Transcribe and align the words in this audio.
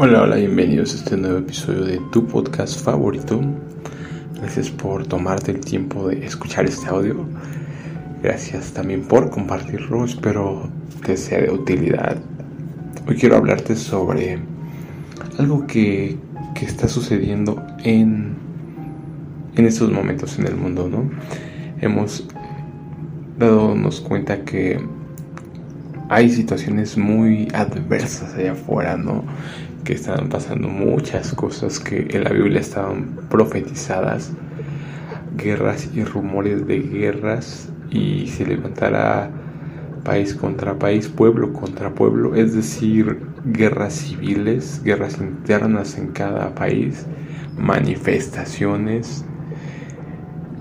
Hola, 0.00 0.22
hola, 0.22 0.36
bienvenidos 0.36 0.92
a 0.92 0.98
este 0.98 1.16
nuevo 1.16 1.38
episodio 1.38 1.84
de 1.84 2.00
tu 2.12 2.24
podcast 2.24 2.84
favorito. 2.84 3.40
Gracias 4.36 4.70
por 4.70 5.04
tomarte 5.04 5.50
el 5.50 5.58
tiempo 5.58 6.06
de 6.06 6.24
escuchar 6.24 6.66
este 6.66 6.86
audio. 6.86 7.26
Gracias 8.22 8.72
también 8.72 9.02
por 9.02 9.28
compartirlo. 9.28 10.04
Espero 10.04 10.70
te 11.04 11.16
sea 11.16 11.40
de 11.40 11.50
utilidad. 11.50 12.16
Hoy 13.08 13.16
quiero 13.16 13.38
hablarte 13.38 13.74
sobre 13.74 14.38
algo 15.36 15.66
que, 15.66 16.16
que 16.54 16.64
está 16.64 16.86
sucediendo 16.86 17.60
en, 17.82 18.36
en 19.56 19.66
estos 19.66 19.90
momentos 19.90 20.38
en 20.38 20.46
el 20.46 20.54
mundo, 20.54 20.88
¿no? 20.88 21.10
Hemos 21.80 22.28
dadonos 23.36 24.00
cuenta 24.00 24.44
que 24.44 24.78
hay 26.08 26.30
situaciones 26.30 26.96
muy 26.96 27.48
adversas 27.52 28.34
allá 28.34 28.52
afuera, 28.52 28.96
¿no? 28.96 29.24
Que 29.88 29.94
estaban 29.94 30.28
pasando 30.28 30.68
muchas 30.68 31.32
cosas 31.32 31.80
que 31.80 32.08
en 32.10 32.24
la 32.24 32.30
Biblia 32.30 32.60
estaban 32.60 33.16
profetizadas, 33.30 34.30
guerras 35.34 35.88
y 35.94 36.04
rumores 36.04 36.66
de 36.66 36.80
guerras 36.80 37.70
y 37.90 38.26
se 38.26 38.44
levantará 38.44 39.30
país 40.04 40.34
contra 40.34 40.78
país, 40.78 41.08
pueblo 41.08 41.54
contra 41.54 41.94
pueblo, 41.94 42.34
es 42.34 42.54
decir, 42.54 43.18
guerras 43.46 43.94
civiles, 43.94 44.82
guerras 44.84 45.16
internas 45.22 45.96
en 45.96 46.08
cada 46.08 46.54
país, 46.54 47.06
manifestaciones, 47.56 49.24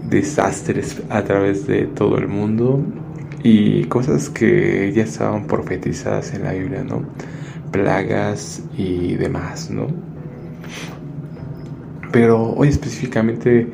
desastres 0.10 1.04
a 1.10 1.24
través 1.24 1.68
de 1.68 1.86
todo 1.86 2.18
el 2.18 2.30
mundo 2.30 2.82
y 3.44 3.84
cosas 3.88 4.30
que 4.30 4.94
ya 4.96 5.04
estaban 5.04 5.48
profetizadas 5.48 6.34
en 6.34 6.46
la 6.46 6.54
Biblia, 6.54 6.86
¿no? 6.86 7.04
Plagas 7.72 8.64
y 8.78 9.16
demás, 9.16 9.70
¿no? 9.70 9.88
Pero 12.12 12.54
hoy 12.54 12.70
específicamente 12.70 13.68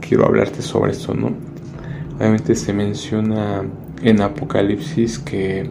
quiero 0.00 0.26
hablarte 0.26 0.62
sobre 0.62 0.92
esto, 0.92 1.14
¿no? 1.14 1.32
Obviamente 2.16 2.54
se 2.54 2.72
menciona 2.72 3.62
en 4.02 4.20
Apocalipsis 4.20 5.18
que, 5.18 5.68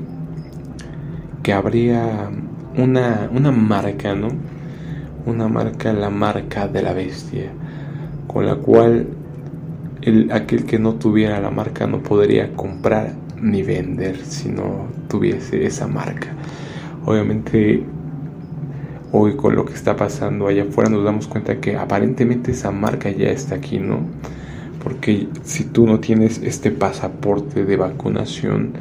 que 1.41 1.53
habría 1.53 2.29
una, 2.77 3.29
una 3.33 3.51
marca, 3.51 4.13
¿no? 4.13 4.27
Una 5.25 5.47
marca, 5.47 5.93
la 5.93 6.09
marca 6.09 6.67
de 6.67 6.81
la 6.83 6.93
bestia, 6.93 7.51
con 8.27 8.45
la 8.45 8.55
cual 8.55 9.07
el, 10.01 10.31
aquel 10.31 10.65
que 10.65 10.77
no 10.77 10.95
tuviera 10.95 11.39
la 11.39 11.49
marca 11.49 11.87
no 11.87 12.03
podría 12.03 12.53
comprar 12.53 13.13
ni 13.41 13.63
vender 13.63 14.17
si 14.17 14.49
no 14.49 14.87
tuviese 15.07 15.65
esa 15.65 15.87
marca. 15.87 16.27
Obviamente 17.05 17.83
hoy 19.11 19.35
con 19.35 19.55
lo 19.55 19.65
que 19.65 19.73
está 19.73 19.95
pasando 19.95 20.47
allá 20.47 20.63
afuera 20.63 20.89
nos 20.89 21.03
damos 21.03 21.27
cuenta 21.27 21.59
que 21.61 21.77
aparentemente 21.77 22.51
esa 22.51 22.71
marca 22.71 23.09
ya 23.11 23.29
está 23.29 23.55
aquí, 23.55 23.79
¿no? 23.79 23.99
Porque 24.83 25.27
si 25.43 25.63
tú 25.63 25.87
no 25.87 25.99
tienes 25.99 26.41
este 26.43 26.71
pasaporte 26.71 27.65
de 27.65 27.77
vacunación, 27.77 28.73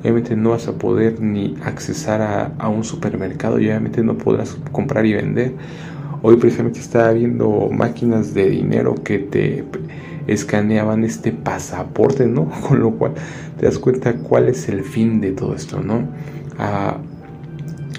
obviamente 0.00 0.36
no 0.36 0.50
vas 0.50 0.68
a 0.68 0.72
poder 0.72 1.20
ni 1.20 1.56
accesar 1.64 2.22
a, 2.22 2.52
a 2.58 2.68
un 2.68 2.84
supermercado 2.84 3.58
y 3.58 3.66
obviamente 3.66 4.02
no 4.02 4.16
podrás 4.16 4.56
comprar 4.72 5.06
y 5.06 5.14
vender. 5.14 5.54
Hoy 6.22 6.36
precisamente 6.36 6.80
estaba 6.80 7.12
viendo 7.12 7.68
máquinas 7.72 8.34
de 8.34 8.48
dinero 8.48 8.94
que 9.02 9.18
te 9.18 9.64
escaneaban 10.26 11.02
este 11.04 11.32
pasaporte, 11.32 12.26
¿no? 12.26 12.50
Con 12.68 12.80
lo 12.80 12.92
cual 12.92 13.12
te 13.58 13.66
das 13.66 13.78
cuenta 13.78 14.14
cuál 14.14 14.48
es 14.48 14.68
el 14.68 14.84
fin 14.84 15.20
de 15.20 15.32
todo 15.32 15.54
esto, 15.54 15.82
¿no? 15.82 16.08
A, 16.58 16.98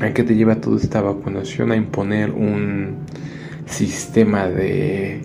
¿A 0.01 0.15
qué 0.15 0.23
te 0.23 0.35
lleva 0.35 0.55
toda 0.55 0.77
esta 0.77 0.99
vacunación? 0.99 1.71
A 1.71 1.75
imponer 1.75 2.31
un 2.31 2.95
sistema 3.67 4.47
de, 4.47 5.21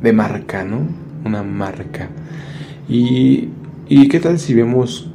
de 0.00 0.12
marca, 0.12 0.62
¿no? 0.62 0.86
Una 1.24 1.42
marca. 1.42 2.08
Y, 2.88 3.48
y 3.88 4.08
qué 4.08 4.20
tal 4.20 4.38
si 4.38 4.54
vemos, 4.54 5.10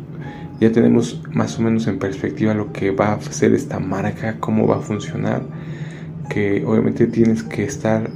ya 0.59 0.74
tenemos 0.74 1.22
más 1.31 1.58
o 1.58 1.62
menos 1.62 1.88
en 1.88 2.00
perspectiva 2.00 2.54
lo 2.54 2.74
que 2.74 2.92
va 2.92 3.14
a 3.14 3.22
ser 3.22 3.54
esta 3.54 3.80
marca, 3.80 4.42
cómo 4.42 4.68
va 4.68 4.76
a 4.76 4.81
funcionar, 4.81 5.42
que 6.30 6.66
obviamente 6.66 7.08
tienes 7.08 7.44
que 7.44 7.64
estar 7.64 8.10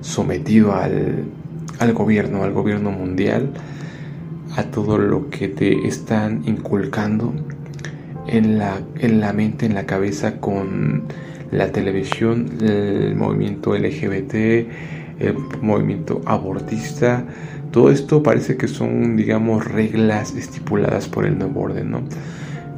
sometido 0.00 0.74
al, 0.74 1.24
al 1.78 1.92
gobierno, 1.92 2.42
al 2.42 2.52
gobierno 2.52 2.90
mundial, 2.90 3.50
a 4.56 4.62
todo 4.64 4.96
lo 4.96 5.28
que 5.28 5.48
te 5.48 5.86
están 5.86 6.42
inculcando 6.46 7.34
en 8.26 8.58
la, 8.58 8.80
en 8.98 9.20
la 9.20 9.32
mente, 9.32 9.66
en 9.66 9.74
la 9.74 9.86
cabeza 9.86 10.40
con 10.40 11.04
la 11.50 11.70
televisión, 11.72 12.48
el 12.60 13.14
movimiento 13.14 13.76
LGBT, 13.76 14.34
el 15.18 15.34
movimiento 15.62 16.20
abortista. 16.26 17.24
Todo 17.70 17.90
esto 17.90 18.22
parece 18.22 18.56
que 18.56 18.68
son, 18.68 19.16
digamos, 19.16 19.64
reglas 19.64 20.34
estipuladas 20.34 21.08
por 21.08 21.26
el 21.26 21.38
nuevo 21.38 21.62
orden, 21.62 21.90
¿no? 21.90 22.02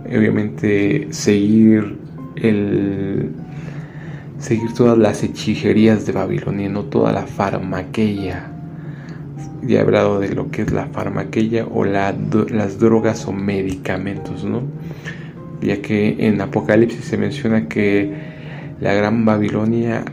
Obviamente 0.07 1.09
seguir 1.11 1.99
el 2.37 3.31
seguir 4.39 4.73
todas 4.73 4.97
las 4.97 5.23
hechicerías 5.23 6.07
de 6.07 6.13
Babilonia, 6.13 6.69
no 6.69 6.85
toda 6.85 7.13
la 7.13 7.27
farmaqueia. 7.27 8.53
Ya 9.63 9.79
he 9.79 9.81
hablado 9.81 10.21
de 10.21 10.35
lo 10.35 10.51
que 10.51 10.63
es 10.63 10.73
la 10.73 10.87
farmaqueia 10.87 11.67
o 11.67 11.85
la, 11.85 12.15
las 12.51 12.79
drogas 12.79 13.27
o 13.27 13.33
medicamentos, 13.33 14.45
¿no? 14.45 14.63
Ya 15.61 15.81
que 15.83 16.17
en 16.27 16.41
Apocalipsis 16.41 17.05
se 17.05 17.17
menciona 17.17 17.69
que 17.69 18.13
la 18.81 18.95
gran 18.95 19.25
Babilonia 19.25 20.05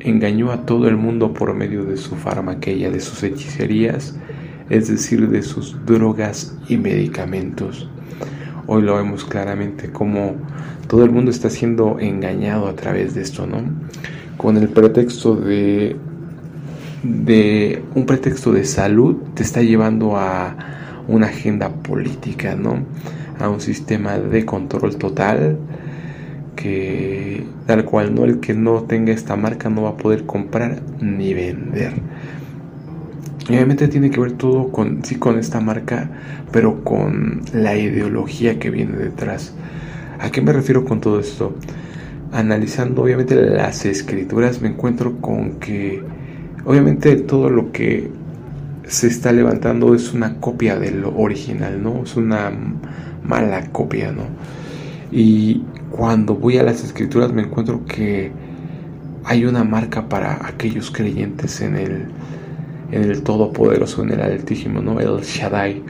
engañó 0.00 0.52
a 0.52 0.66
todo 0.66 0.88
el 0.88 0.96
mundo 0.96 1.32
por 1.32 1.54
medio 1.54 1.84
de 1.84 1.96
su 1.96 2.16
farmaqueia, 2.16 2.90
de 2.90 3.00
sus 3.00 3.22
hechicerías, 3.22 4.18
es 4.70 4.88
decir, 4.88 5.28
de 5.28 5.42
sus 5.42 5.76
drogas 5.86 6.56
y 6.68 6.76
medicamentos. 6.76 7.88
Hoy 8.66 8.82
lo 8.82 8.96
vemos 8.96 9.24
claramente 9.24 9.90
como 9.90 10.36
todo 10.86 11.04
el 11.04 11.10
mundo 11.10 11.30
está 11.30 11.48
siendo 11.48 11.98
engañado 11.98 12.68
a 12.68 12.74
través 12.74 13.14
de 13.14 13.22
esto, 13.22 13.46
¿no? 13.46 13.62
Con 14.36 14.56
el 14.56 14.68
pretexto 14.68 15.34
de 15.34 15.96
de 17.02 17.82
un 17.94 18.06
pretexto 18.06 18.52
de 18.52 18.64
salud 18.64 19.16
te 19.34 19.42
está 19.42 19.62
llevando 19.62 20.16
a 20.16 20.56
una 21.06 21.26
agenda 21.28 21.70
política, 21.70 22.54
¿no? 22.54 22.84
A 23.40 23.48
un 23.48 23.60
sistema 23.60 24.18
de 24.18 24.44
control 24.44 24.96
total 24.96 25.58
que 26.56 27.44
tal 27.66 27.84
cual 27.84 28.14
no 28.14 28.24
el 28.24 28.40
que 28.40 28.54
no 28.54 28.82
tenga 28.82 29.12
esta 29.12 29.36
marca 29.36 29.68
no 29.68 29.82
va 29.82 29.90
a 29.90 29.96
poder 29.96 30.26
comprar 30.26 30.82
ni 31.00 31.34
vender. 31.34 31.92
Y 33.48 33.54
obviamente 33.54 33.88
tiene 33.88 34.10
que 34.10 34.20
ver 34.20 34.32
todo 34.32 34.70
con 34.70 35.04
sí 35.04 35.16
con 35.16 35.38
esta 35.38 35.60
marca 35.60 36.10
pero 36.50 36.82
con 36.84 37.42
la 37.52 37.76
ideología 37.76 38.58
que 38.58 38.70
viene 38.70 38.96
detrás. 38.96 39.54
A 40.18 40.30
qué 40.30 40.42
me 40.42 40.52
refiero 40.52 40.84
con 40.84 41.00
todo 41.00 41.20
esto 41.20 41.54
analizando 42.32 43.02
obviamente 43.02 43.34
las 43.34 43.84
escrituras 43.86 44.60
me 44.60 44.68
encuentro 44.68 45.20
con 45.20 45.52
que 45.58 46.02
obviamente 46.64 47.16
todo 47.16 47.50
lo 47.50 47.72
que 47.72 48.10
se 48.88 49.06
está 49.06 49.32
levantando 49.32 49.94
es 49.94 50.14
una 50.14 50.40
copia 50.40 50.78
de 50.78 50.90
lo 50.90 51.14
original, 51.14 51.82
¿no? 51.82 52.02
Es 52.04 52.16
una 52.16 52.50
mala 53.22 53.70
copia, 53.70 54.12
¿no? 54.12 54.22
Y 55.12 55.62
cuando 55.90 56.34
voy 56.34 56.56
a 56.56 56.62
las 56.62 56.82
escrituras 56.82 57.32
me 57.32 57.42
encuentro 57.42 57.84
que 57.84 58.32
hay 59.24 59.44
una 59.44 59.62
marca 59.62 60.08
para 60.08 60.46
aquellos 60.46 60.90
creyentes 60.90 61.60
en 61.60 61.76
el, 61.76 62.06
en 62.90 63.04
el 63.04 63.22
Todopoderoso, 63.22 64.02
en 64.02 64.12
el 64.12 64.22
Altísimo, 64.22 64.80
¿no? 64.80 64.98
El 65.00 65.20
Shaddai. 65.20 65.82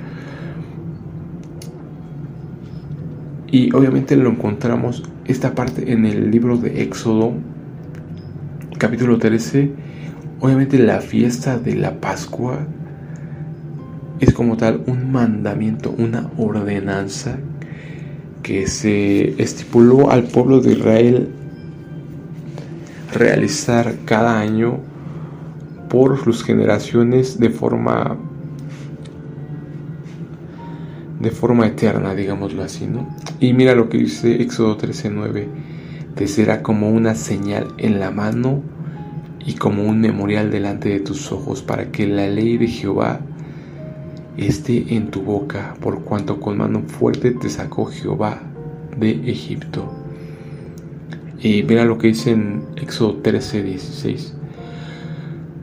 Y 3.47 3.73
obviamente 3.75 4.17
lo 4.17 4.31
encontramos 4.31 5.05
esta 5.25 5.55
parte 5.55 5.93
en 5.93 6.05
el 6.05 6.33
libro 6.33 6.57
de 6.57 6.83
Éxodo, 6.83 7.33
capítulo 8.77 9.19
13. 9.19 9.71
Obviamente 10.41 10.79
la 10.79 11.01
fiesta 11.01 11.59
de 11.59 11.77
la 11.77 12.01
Pascua 12.01 12.59
es 14.21 14.33
como 14.33 14.57
tal 14.57 14.83
un 14.87 15.13
mandamiento, 15.13 15.95
una 15.97 16.31
ordenanza 16.37 17.39
que 18.43 18.67
se 18.67 19.41
estipuló 19.43 20.11
al 20.11 20.25
pueblo 20.25 20.61
de 20.61 20.73
Israel 20.73 21.29
realizar 23.13 23.95
cada 24.05 24.41
año 24.41 24.79
por 25.89 26.23
sus 26.23 26.45
generaciones 26.45 27.39
de 27.39 27.51
forma 27.51 28.17
de 31.21 31.31
forma 31.33 31.67
eterna, 31.67 32.15
digámoslo 32.15 32.63
así, 32.63 32.87
¿no? 32.87 33.09
Y 33.41 33.53
mira 33.53 33.75
lo 33.75 33.89
que 33.89 33.99
dice 33.99 34.41
Éxodo 34.41 34.77
13:9, 34.79 35.47
te 36.15 36.29
será 36.29 36.63
como 36.63 36.91
una 36.91 37.15
señal 37.15 37.69
en 37.79 37.99
la 37.99 38.11
mano 38.11 38.63
y 39.45 39.55
como 39.55 39.83
un 39.83 40.01
memorial 40.01 40.51
delante 40.51 40.91
de 40.91 41.01
tus 41.01 41.33
ojos 41.33 41.63
para 41.63 41.91
que 41.91 42.07
la 42.07 42.29
ley 42.29 42.57
de 42.59 42.69
Jehová 42.69 43.21
esté 44.47 44.95
en 44.95 45.11
tu 45.11 45.23
boca, 45.23 45.75
por 45.81 46.05
cuanto 46.05 46.39
con 46.39 46.59
mano 46.59 46.83
fuerte 46.87 47.33
te 47.33 47.49
sacó 47.49 47.87
Jehová 47.87 48.41
de 48.97 49.11
Egipto. 49.31 49.93
Y 51.41 51.63
mira 51.63 51.85
lo 51.85 51.99
que 51.99 52.09
dice 52.09 52.33
en 52.33 52.65
Éxodo 52.77 53.17
13, 53.17 53.63
16. 53.63 54.35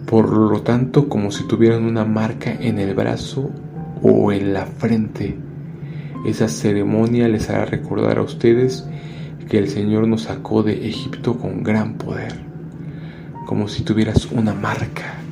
Por 0.05 0.31
lo 0.31 0.61
tanto, 0.61 1.09
como 1.09 1.31
si 1.31 1.47
tuvieran 1.47 1.83
una 1.83 2.05
marca 2.05 2.51
en 2.51 2.79
el 2.79 2.93
brazo 2.93 3.49
o 4.01 4.31
en 4.31 4.53
la 4.53 4.65
frente, 4.65 5.37
esa 6.25 6.47
ceremonia 6.47 7.27
les 7.27 7.49
hará 7.49 7.65
recordar 7.65 8.19
a 8.19 8.23
ustedes 8.23 8.85
que 9.49 9.57
el 9.57 9.69
Señor 9.69 10.07
nos 10.07 10.23
sacó 10.23 10.63
de 10.63 10.87
Egipto 10.87 11.37
con 11.37 11.63
gran 11.63 11.95
poder, 11.95 12.33
como 13.45 13.67
si 13.67 13.83
tuvieras 13.83 14.31
una 14.31 14.53
marca. 14.53 15.24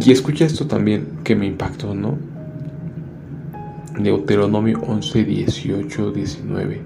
Y 0.00 0.12
escucha 0.12 0.44
esto 0.44 0.66
también 0.66 1.20
que 1.24 1.36
me 1.36 1.46
impactó, 1.46 1.94
¿no? 1.94 2.18
Deuteronomio 3.98 4.80
11, 4.80 5.24
18, 5.24 6.12
19. 6.12 6.82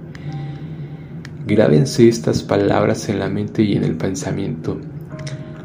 Grábense 1.47 2.09
estas 2.09 2.43
palabras 2.43 3.09
en 3.09 3.19
la 3.19 3.29
mente 3.29 3.63
y 3.63 3.75
en 3.75 3.85
el 3.85 3.97
pensamiento. 3.97 4.79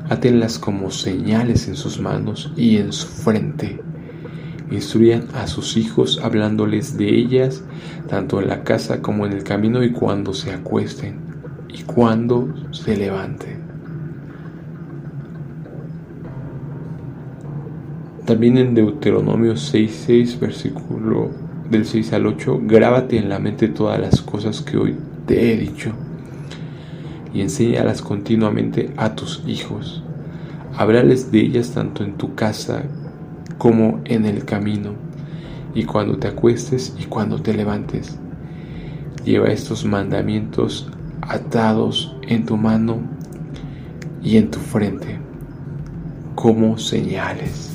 Átenlas 0.09 0.57
como 0.57 0.89
señales 0.89 1.67
en 1.67 1.75
sus 1.75 1.99
manos 1.99 2.51
y 2.55 2.77
en 2.77 2.91
su 2.91 3.07
frente. 3.07 3.79
Instruyan 4.71 5.27
a 5.35 5.45
sus 5.45 5.77
hijos 5.77 6.19
hablándoles 6.23 6.97
de 6.97 7.09
ellas, 7.09 7.63
tanto 8.07 8.41
en 8.41 8.47
la 8.47 8.63
casa 8.63 9.01
como 9.01 9.25
en 9.25 9.33
el 9.33 9.43
camino 9.43 9.83
y 9.83 9.91
cuando 9.91 10.33
se 10.33 10.51
acuesten 10.51 11.19
y 11.69 11.83
cuando 11.83 12.53
se 12.71 12.97
levanten. 12.97 13.64
También 18.25 18.57
en 18.57 18.73
Deuteronomio 18.73 19.53
6.6, 19.53 20.39
versículo 20.39 21.29
del 21.69 21.85
6 21.85 22.13
al 22.13 22.25
8, 22.25 22.61
grábate 22.63 23.17
en 23.19 23.29
la 23.29 23.37
mente 23.37 23.67
todas 23.67 23.99
las 23.99 24.21
cosas 24.21 24.61
que 24.61 24.77
hoy 24.77 24.95
te 25.27 25.53
he 25.53 25.57
dicho 25.57 25.93
y 27.31 27.41
enséñalas 27.41 28.01
continuamente 28.01 28.91
a 28.97 29.13
tus 29.13 29.43
hijos. 29.45 30.03
Háblales 30.75 31.31
de 31.31 31.41
ellas 31.41 31.71
tanto 31.71 32.03
en 32.03 32.15
tu 32.15 32.33
casa 32.33 32.83
como 33.59 34.01
en 34.05 34.25
el 34.25 34.43
camino, 34.43 34.93
y 35.75 35.83
cuando 35.83 36.17
te 36.17 36.29
acuestes 36.29 36.95
y 36.97 37.05
cuando 37.05 37.41
te 37.41 37.53
levantes. 37.53 38.17
Lleva 39.23 39.49
estos 39.49 39.85
mandamientos 39.85 40.89
atados 41.21 42.15
en 42.23 42.45
tu 42.45 42.57
mano 42.57 43.01
y 44.23 44.37
en 44.37 44.49
tu 44.49 44.59
frente 44.59 45.19
como 46.33 46.77
señales. 46.77 47.74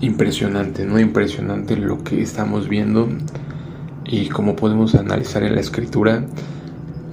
Impresionante, 0.00 0.84
¿no? 0.84 0.98
Impresionante 0.98 1.76
lo 1.76 2.02
que 2.04 2.22
estamos 2.22 2.68
viendo 2.68 3.08
y 4.04 4.28
como 4.28 4.56
podemos 4.56 4.94
analizar 4.94 5.42
en 5.42 5.54
la 5.54 5.60
escritura, 5.60 6.24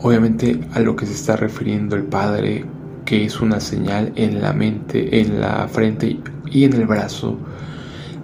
obviamente 0.02 0.60
a 0.74 0.80
lo 0.80 0.96
que 0.96 1.06
se 1.06 1.14
está 1.14 1.36
refiriendo 1.36 1.96
el 1.96 2.04
Padre, 2.04 2.66
que 3.06 3.26
es 3.26 3.42
una 3.42 3.60
señal 3.60 4.14
en 4.16 4.42
la 4.42 4.54
mente, 4.54 5.20
en 5.22 5.42
la 5.42 5.68
frente 5.68 6.20
y 6.52 6.64
en 6.64 6.74
el 6.74 6.86
brazo, 6.86 7.38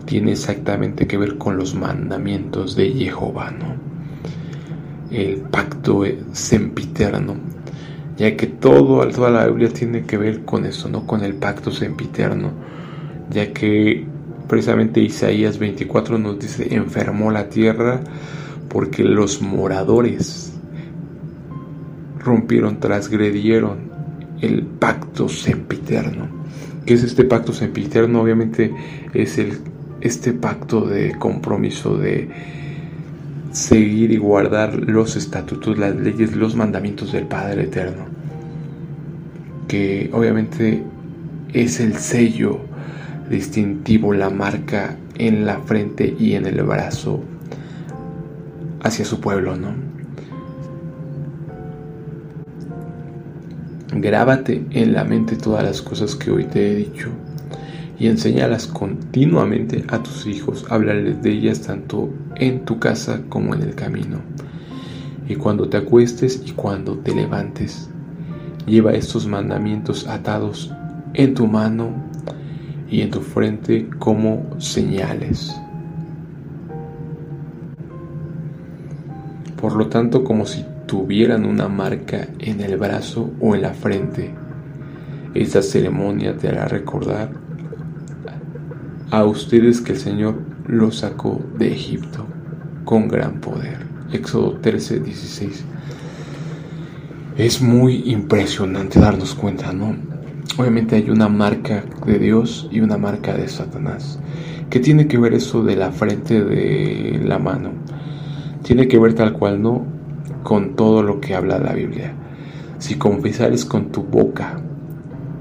tiene 0.06 0.32
exactamente 0.32 1.08
que 1.08 1.18
ver 1.18 1.38
con 1.38 1.58
los 1.58 1.76
mandamientos 1.76 2.76
de 2.76 2.92
Jehová, 2.92 3.52
¿no? 3.52 3.76
El 5.12 5.42
pacto 5.42 6.04
sempiterno, 6.32 7.36
ya 8.18 8.36
que 8.38 8.48
todo, 8.48 9.08
toda 9.10 9.30
la 9.30 9.48
Biblia 9.48 9.70
tiene 9.70 10.04
que 10.04 10.18
ver 10.18 10.46
con 10.46 10.66
eso, 10.66 10.88
¿no? 10.90 11.06
Con 11.06 11.24
el 11.24 11.34
pacto 11.36 11.72
sempiterno, 11.72 12.52
ya 13.30 13.52
que 13.52 14.06
Precisamente 14.52 15.00
Isaías 15.00 15.58
24 15.60 16.20
nos 16.20 16.38
dice, 16.38 16.76
enfermó 16.76 17.32
la 17.32 17.48
tierra 17.48 18.02
porque 18.68 19.02
los 19.02 19.42
moradores 19.42 20.52
rompieron, 22.20 22.82
transgredieron 22.82 23.78
el 24.42 24.64
pacto 24.64 25.30
sempiterno. 25.30 26.28
¿Qué 26.86 26.96
es 26.96 27.04
este 27.04 27.24
pacto 27.24 27.54
sempiterno? 27.54 28.22
Obviamente 28.22 28.74
es 29.14 29.38
el, 29.38 29.58
este 30.02 30.34
pacto 30.34 30.82
de 30.82 31.18
compromiso 31.18 31.96
de 31.98 32.28
seguir 33.54 34.12
y 34.12 34.18
guardar 34.18 34.76
los 34.76 35.16
estatutos, 35.16 35.78
las 35.78 35.96
leyes, 35.96 36.36
los 36.36 36.58
mandamientos 36.58 37.14
del 37.14 37.26
Padre 37.26 37.64
Eterno. 37.64 38.04
Que 39.70 40.10
obviamente 40.12 40.84
es 41.54 41.80
el 41.80 41.96
sello 41.96 42.70
distintivo 43.32 44.14
la 44.14 44.30
marca 44.30 44.98
en 45.18 45.46
la 45.46 45.60
frente 45.62 46.16
y 46.20 46.34
en 46.34 46.46
el 46.46 46.62
brazo 46.64 47.24
hacia 48.84 49.06
su 49.06 49.20
pueblo, 49.20 49.56
¿no? 49.56 49.74
Grábate 53.94 54.66
en 54.72 54.94
la 54.94 55.04
mente 55.04 55.36
todas 55.36 55.64
las 55.64 55.82
cosas 55.82 56.16
que 56.16 56.32
hoy 56.32 56.46
te 56.46 56.72
he 56.72 56.76
dicho 56.76 57.10
y 58.00 58.08
enséñalas 58.08 58.68
continuamente 58.68 59.84
a 59.90 60.02
tus 60.02 60.26
hijos. 60.26 60.66
Háblales 60.70 61.22
de 61.22 61.32
ellas 61.32 61.62
tanto 61.62 62.10
en 62.36 62.66
tu 62.66 62.80
casa 62.80 63.22
como 63.30 63.54
en 63.54 63.62
el 63.62 63.76
camino. 63.76 64.22
Y 65.28 65.36
cuando 65.36 65.70
te 65.70 65.78
acuestes 65.78 66.42
y 66.46 66.52
cuando 66.52 66.98
te 66.98 67.14
levantes, 67.14 67.90
lleva 68.66 68.94
estos 68.94 69.28
mandamientos 69.28 70.08
atados 70.08 70.74
en 71.14 71.34
tu 71.34 71.46
mano 71.46 72.11
y 72.92 73.02
en 73.02 73.10
tu 73.10 73.22
frente 73.22 73.90
como 73.98 74.60
señales. 74.60 75.56
Por 79.60 79.76
lo 79.76 79.88
tanto, 79.88 80.24
como 80.24 80.46
si 80.46 80.66
tuvieran 80.86 81.46
una 81.46 81.70
marca 81.70 82.28
en 82.40 82.60
el 82.60 82.76
brazo 82.78 83.32
o 83.40 83.56
en 83.56 83.62
la 83.62 83.74
frente. 83.74 84.34
Esta 85.34 85.62
ceremonia 85.62 86.36
te 86.36 86.50
hará 86.50 86.66
recordar 86.68 87.32
a 89.10 89.24
ustedes 89.24 89.80
que 89.80 89.94
el 89.94 90.00
Señor 90.00 90.42
los 90.68 90.98
sacó 90.98 91.42
de 91.58 91.72
Egipto 91.72 92.26
con 92.84 93.08
gran 93.08 93.40
poder. 93.40 93.86
Éxodo 94.12 94.58
13, 94.60 95.00
16. 95.00 95.64
Es 97.38 97.62
muy 97.62 98.12
impresionante 98.12 99.00
darnos 99.00 99.34
cuenta, 99.34 99.72
¿no? 99.72 100.11
Obviamente 100.58 100.96
hay 100.96 101.10
una 101.10 101.30
marca 101.30 101.84
de 102.06 102.20
Dios 102.20 102.68
y 102.72 102.82
una 102.82 102.98
marca 102.98 103.34
de 103.34 103.48
Satanás. 103.48 104.20
¿Qué 104.70 104.80
tiene 104.80 105.08
que 105.08 105.18
ver 105.18 105.34
eso 105.34 105.64
de 105.64 105.76
la 105.76 105.92
frente 105.92 106.44
de 106.44 107.22
la 107.24 107.40
mano? 107.40 107.72
Tiene 108.64 108.88
que 108.88 109.00
ver 109.00 109.14
tal 109.14 109.34
cual, 109.34 109.62
¿no? 109.62 109.86
Con 110.44 110.76
todo 110.76 111.04
lo 111.04 111.20
que 111.20 111.36
habla 111.36 111.60
la 111.60 111.74
Biblia. 111.74 112.14
Si 112.80 112.96
confesares 112.96 113.66
con 113.66 113.92
tu 113.92 114.04
boca 114.04 114.62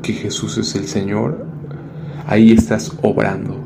que 0.03 0.13
Jesús 0.13 0.59
es 0.59 0.75
el 0.75 0.87
Señor, 0.87 1.47
ahí 2.27 2.53
estás 2.53 2.93
obrando. 3.03 3.57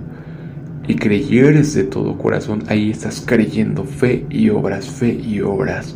Y 0.86 0.96
creyeres 0.96 1.72
de 1.74 1.84
todo 1.84 2.18
corazón, 2.18 2.64
ahí 2.68 2.90
estás 2.90 3.22
creyendo 3.24 3.84
fe 3.84 4.26
y 4.28 4.50
obras, 4.50 4.86
fe 4.86 5.12
y 5.12 5.40
obras. 5.40 5.94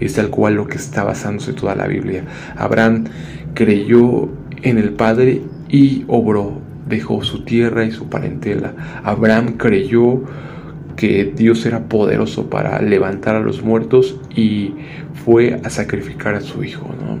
Es 0.00 0.14
tal 0.14 0.30
cual 0.30 0.54
lo 0.54 0.66
que 0.66 0.78
está 0.78 1.04
basándose 1.04 1.52
toda 1.52 1.74
la 1.74 1.86
Biblia. 1.86 2.24
Abraham 2.56 3.04
creyó 3.52 4.29
en 4.62 4.78
el 4.78 4.90
Padre 4.90 5.42
y 5.68 6.04
obró, 6.08 6.58
dejó 6.88 7.22
su 7.24 7.44
tierra 7.44 7.84
y 7.84 7.90
su 7.90 8.08
parentela. 8.08 8.74
Abraham 9.04 9.56
creyó 9.56 10.22
que 10.96 11.32
Dios 11.34 11.64
era 11.64 11.84
poderoso 11.88 12.50
para 12.50 12.80
levantar 12.82 13.36
a 13.36 13.40
los 13.40 13.62
muertos 13.62 14.20
y 14.34 14.74
fue 15.24 15.60
a 15.64 15.70
sacrificar 15.70 16.34
a 16.34 16.40
su 16.40 16.62
hijo. 16.62 16.88
¿no? 16.88 17.18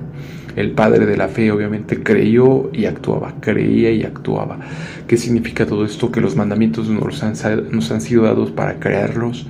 El 0.56 0.72
padre 0.72 1.06
de 1.06 1.16
la 1.16 1.28
fe 1.28 1.50
obviamente 1.50 2.02
creyó 2.02 2.70
y 2.72 2.86
actuaba, 2.86 3.34
creía 3.40 3.90
y 3.90 4.02
actuaba. 4.02 4.58
¿Qué 5.06 5.16
significa 5.16 5.66
todo 5.66 5.84
esto? 5.84 6.10
Que 6.10 6.20
los 6.20 6.36
mandamientos 6.36 6.88
nos 6.88 7.22
han, 7.22 7.34
nos 7.70 7.90
han 7.90 8.00
sido 8.00 8.24
dados 8.24 8.50
para 8.50 8.78
creerlos 8.80 9.46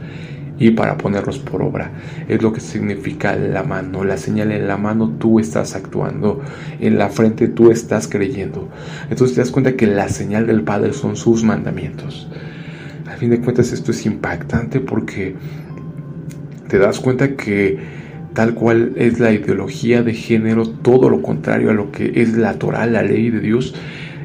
y 0.60 0.70
para 0.72 0.98
ponerlos 0.98 1.38
por 1.38 1.62
obra. 1.62 1.90
Es 2.28 2.40
lo 2.42 2.52
que 2.52 2.60
significa 2.60 3.34
la 3.34 3.64
mano. 3.64 4.04
La 4.04 4.18
señal 4.18 4.52
en 4.52 4.68
la 4.68 4.76
mano 4.76 5.08
tú 5.18 5.40
estás 5.40 5.74
actuando, 5.74 6.42
en 6.78 6.98
la 6.98 7.08
frente 7.08 7.48
tú 7.48 7.72
estás 7.72 8.06
creyendo. 8.06 8.68
Entonces 9.08 9.34
te 9.34 9.40
das 9.40 9.50
cuenta 9.50 9.74
que 9.74 9.86
la 9.86 10.08
señal 10.08 10.46
del 10.46 10.62
Padre 10.62 10.92
son 10.92 11.16
sus 11.16 11.42
mandamientos. 11.42 12.28
A 13.10 13.16
fin 13.16 13.30
de 13.30 13.40
cuentas 13.40 13.72
esto 13.72 13.90
es 13.90 14.04
impactante 14.04 14.80
porque 14.80 15.34
te 16.68 16.78
das 16.78 17.00
cuenta 17.00 17.36
que 17.36 17.78
tal 18.34 18.54
cual 18.54 18.92
es 18.96 19.18
la 19.18 19.32
ideología 19.32 20.02
de 20.02 20.12
género, 20.12 20.68
todo 20.68 21.08
lo 21.08 21.22
contrario 21.22 21.70
a 21.70 21.74
lo 21.74 21.90
que 21.90 22.12
es 22.16 22.36
la 22.36 22.54
Torah, 22.58 22.84
la 22.86 23.02
ley 23.02 23.30
de 23.30 23.40
Dios, 23.40 23.74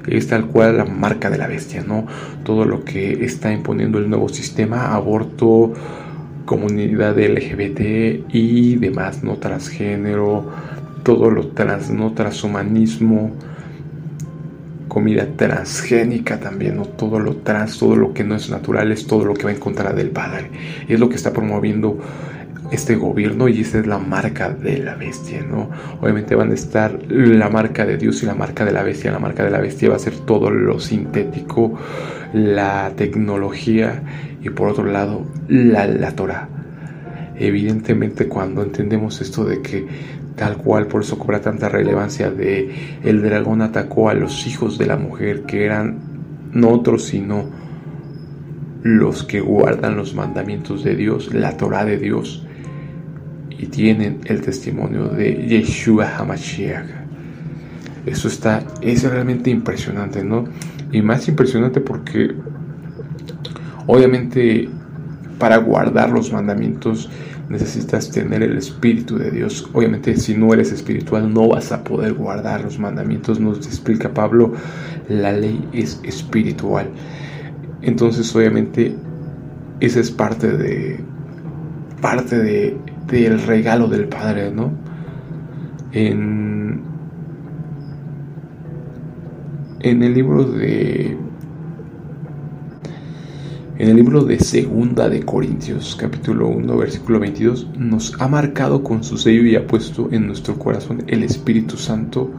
es 0.06 0.28
tal 0.28 0.48
cual 0.48 0.78
la 0.78 0.86
marca 0.86 1.30
de 1.30 1.38
la 1.38 1.48
bestia, 1.48 1.84
¿no? 1.88 2.06
Todo 2.44 2.66
lo 2.66 2.84
que 2.84 3.24
está 3.26 3.52
imponiendo 3.54 3.98
el 3.98 4.10
nuevo 4.10 4.30
sistema, 4.30 4.94
aborto, 4.94 5.74
comunidad 6.46 7.18
LGBT 7.20 8.26
y 8.34 8.76
demás, 8.76 9.24
no 9.24 9.38
transgénero, 9.38 10.50
todo 11.04 11.30
lo 11.30 11.48
trans, 11.48 11.90
no 11.90 12.14
transhumanismo, 12.14 13.32
comida 14.88 15.28
transgénica 15.36 16.40
también. 16.40 16.82
Todo 16.98 17.20
lo 17.20 17.38
trans, 17.38 17.78
todo 17.78 17.96
lo 17.96 18.14
que 18.14 18.24
no 18.24 18.36
es 18.36 18.50
natural 18.50 18.92
es 18.92 19.06
todo 19.06 19.26
lo 19.26 19.34
que 19.34 19.44
va 19.44 19.52
en 19.52 19.60
contra 19.60 19.94
del 19.94 20.10
Padre. 20.10 20.50
Es 20.88 21.00
lo 21.00 21.10
que 21.10 21.16
está 21.16 21.34
promoviendo 21.34 22.00
este 22.72 22.96
gobierno 22.96 23.48
y 23.48 23.62
esa 23.62 23.80
es 23.80 23.88
la 23.88 23.98
marca 23.98 24.50
de 24.50 24.80
la 24.80 24.96
bestia, 24.96 25.44
¿no? 25.44 25.70
Obviamente 26.02 26.36
van 26.36 26.52
a 26.52 26.54
estar 26.54 27.00
la 27.10 27.50
marca 27.50 27.86
de 27.86 27.98
Dios 27.98 28.24
y 28.24 28.26
la 28.26 28.36
marca 28.36 28.66
de 28.66 28.72
la 28.72 28.84
bestia. 28.84 29.12
La 29.12 29.20
marca 29.20 29.44
de 29.44 29.52
la 29.52 29.60
bestia 29.60 29.90
va 29.90 29.96
a 29.96 30.00
ser 30.00 30.18
todo 30.20 30.50
lo 30.50 30.80
sintético, 30.80 31.78
la 32.34 32.92
tecnología 32.96 34.04
y 34.42 34.50
por 34.50 34.70
otro 34.70 34.86
lado 34.86 35.26
la, 35.48 35.88
la 35.88 36.12
Torah. 36.16 36.50
Evidentemente 37.38 38.28
cuando 38.28 38.64
entendemos 38.64 39.22
esto 39.22 39.44
de 39.46 39.62
que 39.62 39.86
tal 40.36 40.58
cual 40.58 40.88
por 40.88 41.02
eso 41.02 41.18
cobra 41.18 41.42
tanta 41.42 41.70
relevancia 41.70 42.30
de 42.30 43.00
el 43.04 43.22
dragón 43.22 43.62
atacó 43.62 44.10
a 44.10 44.14
los 44.14 44.48
hijos 44.48 44.78
de 44.78 44.86
la 44.86 44.98
mujer 44.98 45.44
que 45.44 45.66
eran 45.66 46.00
no 46.52 46.70
otros 46.70 47.04
sino 47.06 47.46
los 48.84 49.24
que 49.24 49.40
guardan 49.40 49.98
los 49.98 50.14
mandamientos 50.14 50.84
de 50.84 50.96
Dios, 50.96 51.34
la 51.34 51.58
Torah 51.58 51.86
de 51.86 51.98
Dios 51.98 52.45
y 53.58 53.68
tienen 53.68 54.22
el 54.26 54.42
testimonio 54.42 55.08
de 55.08 55.48
Yeshua 55.48 56.18
HaMashiach. 56.18 56.88
Eso 58.06 58.28
está, 58.28 58.64
es 58.82 59.04
realmente 59.04 59.50
impresionante, 59.50 60.24
¿no? 60.24 60.46
Y 60.92 61.02
más 61.02 61.28
impresionante 61.28 61.82
porque 61.82 62.36
obviamente 63.88 64.70
para 65.40 65.58
guardar 65.58 66.12
los 66.12 66.32
mandamientos 66.32 67.10
necesitas 67.50 68.10
tener 68.12 68.44
el 68.44 68.58
Espíritu 68.58 69.18
de 69.18 69.32
Dios. 69.32 69.68
Obviamente 69.74 70.16
si 70.18 70.36
no 70.36 70.54
eres 70.54 70.72
espiritual 70.72 71.34
no 71.34 71.50
vas 71.50 71.72
a 71.72 71.84
poder 71.84 72.14
guardar 72.14 72.64
los 72.64 72.80
mandamientos. 72.80 73.40
Nos 73.40 73.66
explica 73.66 74.14
Pablo, 74.14 74.54
la 75.10 75.32
ley 75.32 75.68
es 75.74 76.00
espiritual. 76.04 76.90
Entonces 77.82 78.36
obviamente 78.36 78.96
esa 79.80 80.00
es 80.00 80.12
parte 80.12 80.56
de 80.56 81.00
parte 82.02 82.38
de 82.38 82.78
del 83.08 83.42
regalo 83.42 83.88
del 83.88 84.08
Padre, 84.08 84.52
¿no? 84.52 84.72
En, 85.92 86.82
en 89.80 90.04
el 90.04 90.14
libro 90.14 90.44
de 90.44 91.18
en 93.78 93.90
el 93.90 93.98
libro 93.98 94.24
de 94.24 94.40
Segunda 94.40 95.10
de 95.10 95.24
Corintios, 95.24 95.98
capítulo 96.00 96.48
1, 96.48 96.78
versículo 96.78 97.20
22, 97.20 97.68
nos 97.78 98.20
ha 98.22 98.28
marcado 98.30 98.82
con 98.82 99.04
su 99.04 99.18
sello 99.18 99.44
y 99.44 99.58
ha 99.58 99.68
puesto 99.68 100.08
en 100.14 100.28
nuestro 100.28 100.58
corazón 100.58 101.04
el 101.08 101.24
Espíritu 101.24 101.76
Santo 101.76 102.32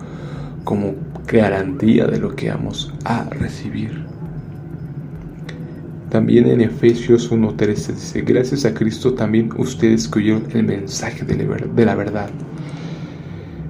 como 0.65 0.95
garantía 1.27 2.07
de 2.07 2.21
lo 2.21 2.35
que 2.35 2.49
vamos 2.49 2.91
a 3.05 3.25
recibir. 3.29 4.16
También 6.17 6.49
en 6.49 6.63
Efesios 6.63 7.31
1.13 7.31 7.89
dice, 7.89 8.23
gracias 8.23 8.65
a 8.65 8.73
Cristo 8.73 9.13
también 9.13 9.51
ustedes 9.59 10.09
que 10.09 10.21
oyeron 10.21 10.45
el 10.55 10.63
mensaje 10.63 11.27
de 11.27 11.85
la 11.85 11.95
verdad, 11.95 12.31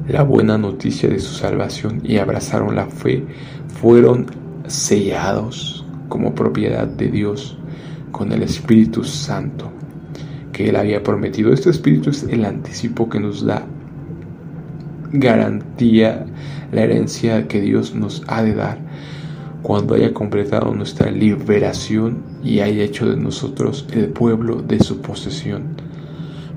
la 0.07 0.23
buena 0.23 0.57
noticia 0.57 1.09
de 1.09 1.19
su 1.19 1.35
salvación 1.35 2.01
y 2.05 2.19
abrazaron 2.19 2.77
la 2.77 2.87
fe, 2.87 3.25
fueron 3.81 4.27
sellados 4.69 5.85
como 6.09 6.37
propiedad 6.37 6.87
de 6.87 7.09
Dios 7.09 7.59
con 8.13 8.31
el 8.31 8.45
Espíritu 8.45 9.03
Santo 9.03 9.73
que 10.53 10.69
Él 10.69 10.77
había 10.77 11.03
prometido. 11.03 11.53
Este 11.53 11.71
Espíritu 11.71 12.11
es 12.11 12.23
el 12.23 12.45
anticipo 12.45 13.09
que 13.09 13.19
nos 13.19 13.45
da 13.45 13.67
garantía, 15.11 16.25
la 16.71 16.83
herencia 16.83 17.49
que 17.49 17.61
Dios 17.61 17.93
nos 17.97 18.23
ha 18.29 18.45
de 18.45 18.55
dar 18.55 18.79
cuando 19.63 19.97
haya 19.97 20.15
completado 20.15 20.73
nuestra 20.73 21.11
liberación 21.11 22.23
y 22.43 22.61
haya 22.61 22.85
hecho 22.85 23.09
de 23.09 23.17
nosotros 23.17 23.87
el 23.93 24.09
pueblo 24.09 24.63
de 24.63 24.81
su 24.81 25.01
posesión, 25.01 25.65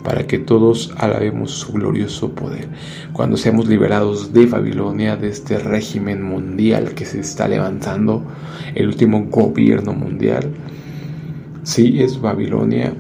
para 0.03 0.27
que 0.27 0.39
todos 0.39 0.93
alabemos 0.97 1.51
su 1.51 1.73
glorioso 1.73 2.31
poder. 2.31 2.67
Cuando 3.13 3.37
seamos 3.37 3.67
liberados 3.67 4.33
de 4.33 4.45
Babilonia, 4.45 5.15
de 5.15 5.29
este 5.29 5.57
régimen 5.59 6.23
mundial 6.23 6.93
que 6.93 7.05
se 7.05 7.19
está 7.19 7.47
levantando, 7.47 8.23
el 8.75 8.87
último 8.87 9.25
gobierno 9.25 9.93
mundial, 9.93 10.51
sí 11.63 12.01
es 12.01 12.19
Babilonia, 12.19 12.93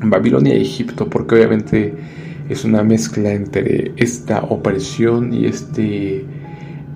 Babilonia 0.00 0.56
y 0.56 0.62
Egipto, 0.62 1.08
porque 1.08 1.36
obviamente 1.36 1.94
es 2.48 2.64
una 2.64 2.82
mezcla 2.82 3.32
entre 3.32 3.92
esta 3.96 4.40
opresión 4.44 5.32
y 5.34 5.46
este 5.46 6.24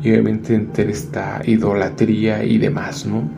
y 0.02 0.10
obviamente 0.10 0.54
entre 0.54 0.90
esta 0.90 1.42
idolatría 1.44 2.44
y 2.44 2.56
demás, 2.58 3.04
¿no? 3.04 3.28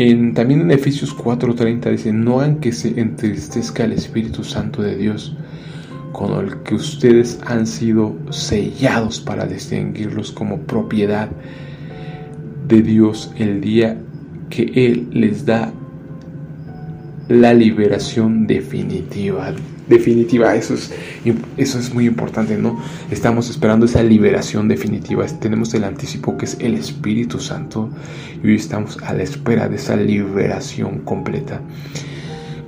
En, 0.00 0.32
también 0.32 0.62
en 0.62 0.70
Efesios 0.70 1.14
4:30 1.14 1.90
dice, 1.90 2.10
no 2.10 2.40
hagan 2.40 2.60
que 2.60 2.72
se 2.72 2.98
entristezca 2.98 3.84
el 3.84 3.92
Espíritu 3.92 4.42
Santo 4.44 4.80
de 4.80 4.96
Dios, 4.96 5.36
con 6.12 6.42
el 6.42 6.62
que 6.62 6.74
ustedes 6.74 7.38
han 7.44 7.66
sido 7.66 8.16
sellados 8.30 9.20
para 9.20 9.44
distinguirlos 9.44 10.32
como 10.32 10.60
propiedad 10.60 11.28
de 12.66 12.80
Dios 12.80 13.30
el 13.36 13.60
día 13.60 13.98
que 14.48 14.72
Él 14.74 15.08
les 15.12 15.44
da 15.44 15.70
la 17.28 17.52
liberación 17.52 18.46
definitiva 18.46 19.52
definitiva. 19.90 20.54
Eso 20.54 20.74
es, 20.74 20.90
eso 21.58 21.78
es 21.78 21.92
muy 21.92 22.06
importante, 22.06 22.56
¿no? 22.56 22.80
Estamos 23.10 23.50
esperando 23.50 23.84
esa 23.84 24.02
liberación 24.02 24.68
definitiva. 24.68 25.26
Tenemos 25.26 25.74
el 25.74 25.84
anticipo 25.84 26.38
que 26.38 26.46
es 26.46 26.56
el 26.60 26.74
Espíritu 26.74 27.38
Santo 27.38 27.90
y 28.42 28.46
hoy 28.46 28.54
estamos 28.54 28.96
a 29.02 29.12
la 29.12 29.24
espera 29.24 29.68
de 29.68 29.76
esa 29.76 29.96
liberación 29.96 31.00
completa. 31.00 31.60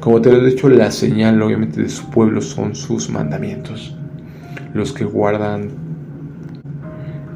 Como 0.00 0.20
te 0.20 0.30
lo 0.32 0.44
he 0.44 0.50
dicho, 0.50 0.68
la 0.68 0.90
señal 0.90 1.40
obviamente 1.40 1.80
de 1.80 1.88
su 1.88 2.10
pueblo 2.10 2.42
son 2.42 2.74
sus 2.74 3.08
mandamientos. 3.08 3.96
Los 4.74 4.92
que 4.92 5.04
guardan 5.04 5.70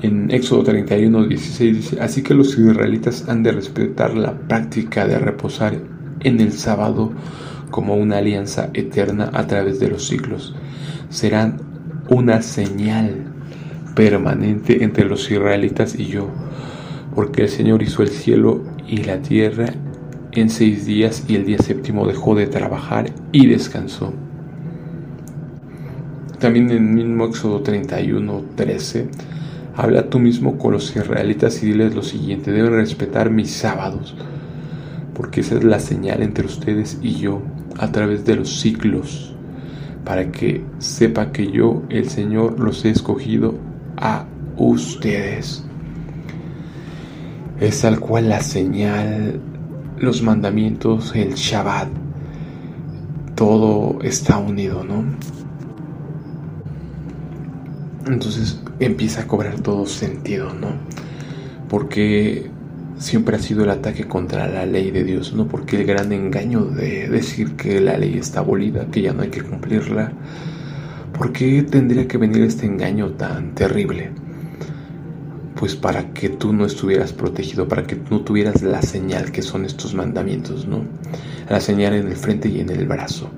en 0.02 0.30
Éxodo 0.30 0.64
31, 0.64 1.28
16 1.28 1.76
dice, 1.76 2.00
así 2.00 2.22
que 2.22 2.34
los 2.34 2.58
israelitas 2.58 3.28
han 3.28 3.42
de 3.42 3.52
respetar 3.52 4.14
la 4.14 4.32
práctica 4.32 5.06
de 5.06 5.18
reposar 5.18 5.78
en 6.20 6.40
el 6.40 6.52
sábado 6.52 7.12
como 7.76 7.94
una 7.94 8.16
alianza 8.16 8.70
eterna 8.72 9.30
a 9.34 9.46
través 9.46 9.78
de 9.78 9.88
los 9.88 10.06
siglos. 10.08 10.54
Serán 11.10 11.58
una 12.08 12.40
señal 12.40 13.26
permanente 13.94 14.82
entre 14.82 15.04
los 15.04 15.30
israelitas 15.30 15.94
y 15.94 16.06
yo, 16.06 16.30
porque 17.14 17.42
el 17.42 17.50
Señor 17.50 17.82
hizo 17.82 18.02
el 18.02 18.08
cielo 18.08 18.64
y 18.88 19.04
la 19.04 19.20
tierra 19.20 19.74
en 20.32 20.48
seis 20.48 20.86
días 20.86 21.24
y 21.28 21.36
el 21.36 21.44
día 21.44 21.58
séptimo 21.58 22.06
dejó 22.06 22.34
de 22.34 22.46
trabajar 22.46 23.10
y 23.30 23.46
descansó. 23.46 24.14
También 26.38 26.70
en 26.70 26.76
el 26.78 27.04
mismo 27.04 27.26
Éxodo 27.26 27.60
31, 27.60 28.42
13, 28.54 29.06
habla 29.76 30.08
tú 30.08 30.18
mismo 30.18 30.56
con 30.56 30.72
los 30.72 30.96
israelitas 30.96 31.62
y 31.62 31.66
diles 31.66 31.94
lo 31.94 32.02
siguiente, 32.02 32.52
deben 32.52 32.72
respetar 32.72 33.28
mis 33.28 33.50
sábados 33.50 34.14
porque 35.16 35.40
esa 35.40 35.56
es 35.56 35.64
la 35.64 35.80
señal 35.80 36.22
entre 36.22 36.44
ustedes 36.44 36.98
y 37.00 37.14
yo 37.14 37.40
a 37.78 37.92
través 37.92 38.24
de 38.24 38.36
los 38.36 38.60
siglos, 38.60 39.34
para 40.04 40.30
que 40.30 40.64
sepa 40.78 41.32
que 41.32 41.50
yo, 41.50 41.82
el 41.88 42.08
Señor, 42.08 42.58
los 42.60 42.84
he 42.84 42.90
escogido 42.90 43.54
a 43.96 44.26
ustedes. 44.56 45.64
Es 47.60 47.80
tal 47.80 48.00
cual 48.00 48.28
la 48.28 48.40
señal, 48.40 49.40
los 49.98 50.22
mandamientos, 50.22 51.14
el 51.14 51.34
Shabbat, 51.34 51.88
todo 53.34 53.98
está 54.02 54.38
unido, 54.38 54.84
¿no? 54.84 55.04
Entonces 58.06 58.60
empieza 58.78 59.22
a 59.22 59.26
cobrar 59.26 59.60
todo 59.60 59.86
sentido, 59.86 60.52
¿no? 60.54 60.68
Porque 61.68 62.50
siempre 62.98 63.36
ha 63.36 63.38
sido 63.38 63.64
el 63.64 63.70
ataque 63.70 64.04
contra 64.04 64.46
la 64.48 64.66
ley 64.66 64.90
de 64.90 65.04
Dios, 65.04 65.32
no 65.34 65.46
porque 65.46 65.80
el 65.80 65.86
gran 65.86 66.12
engaño 66.12 66.64
de 66.64 67.08
decir 67.08 67.56
que 67.56 67.80
la 67.80 67.96
ley 67.98 68.16
está 68.18 68.40
abolida, 68.40 68.86
que 68.86 69.02
ya 69.02 69.12
no 69.12 69.22
hay 69.22 69.28
que 69.28 69.42
cumplirla. 69.42 70.12
¿Por 71.16 71.32
qué 71.32 71.62
tendría 71.62 72.06
que 72.08 72.18
venir 72.18 72.42
este 72.42 72.66
engaño 72.66 73.10
tan 73.12 73.54
terrible? 73.54 74.10
Pues 75.54 75.74
para 75.74 76.12
que 76.12 76.28
tú 76.28 76.52
no 76.52 76.66
estuvieras 76.66 77.12
protegido, 77.12 77.68
para 77.68 77.86
que 77.86 77.96
no 78.10 78.20
tuvieras 78.20 78.62
la 78.62 78.82
señal 78.82 79.32
que 79.32 79.42
son 79.42 79.64
estos 79.64 79.94
mandamientos, 79.94 80.66
¿no? 80.66 80.82
La 81.48 81.60
señal 81.60 81.94
en 81.94 82.08
el 82.08 82.16
frente 82.16 82.48
y 82.48 82.60
en 82.60 82.70
el 82.70 82.86
brazo. 82.86 83.30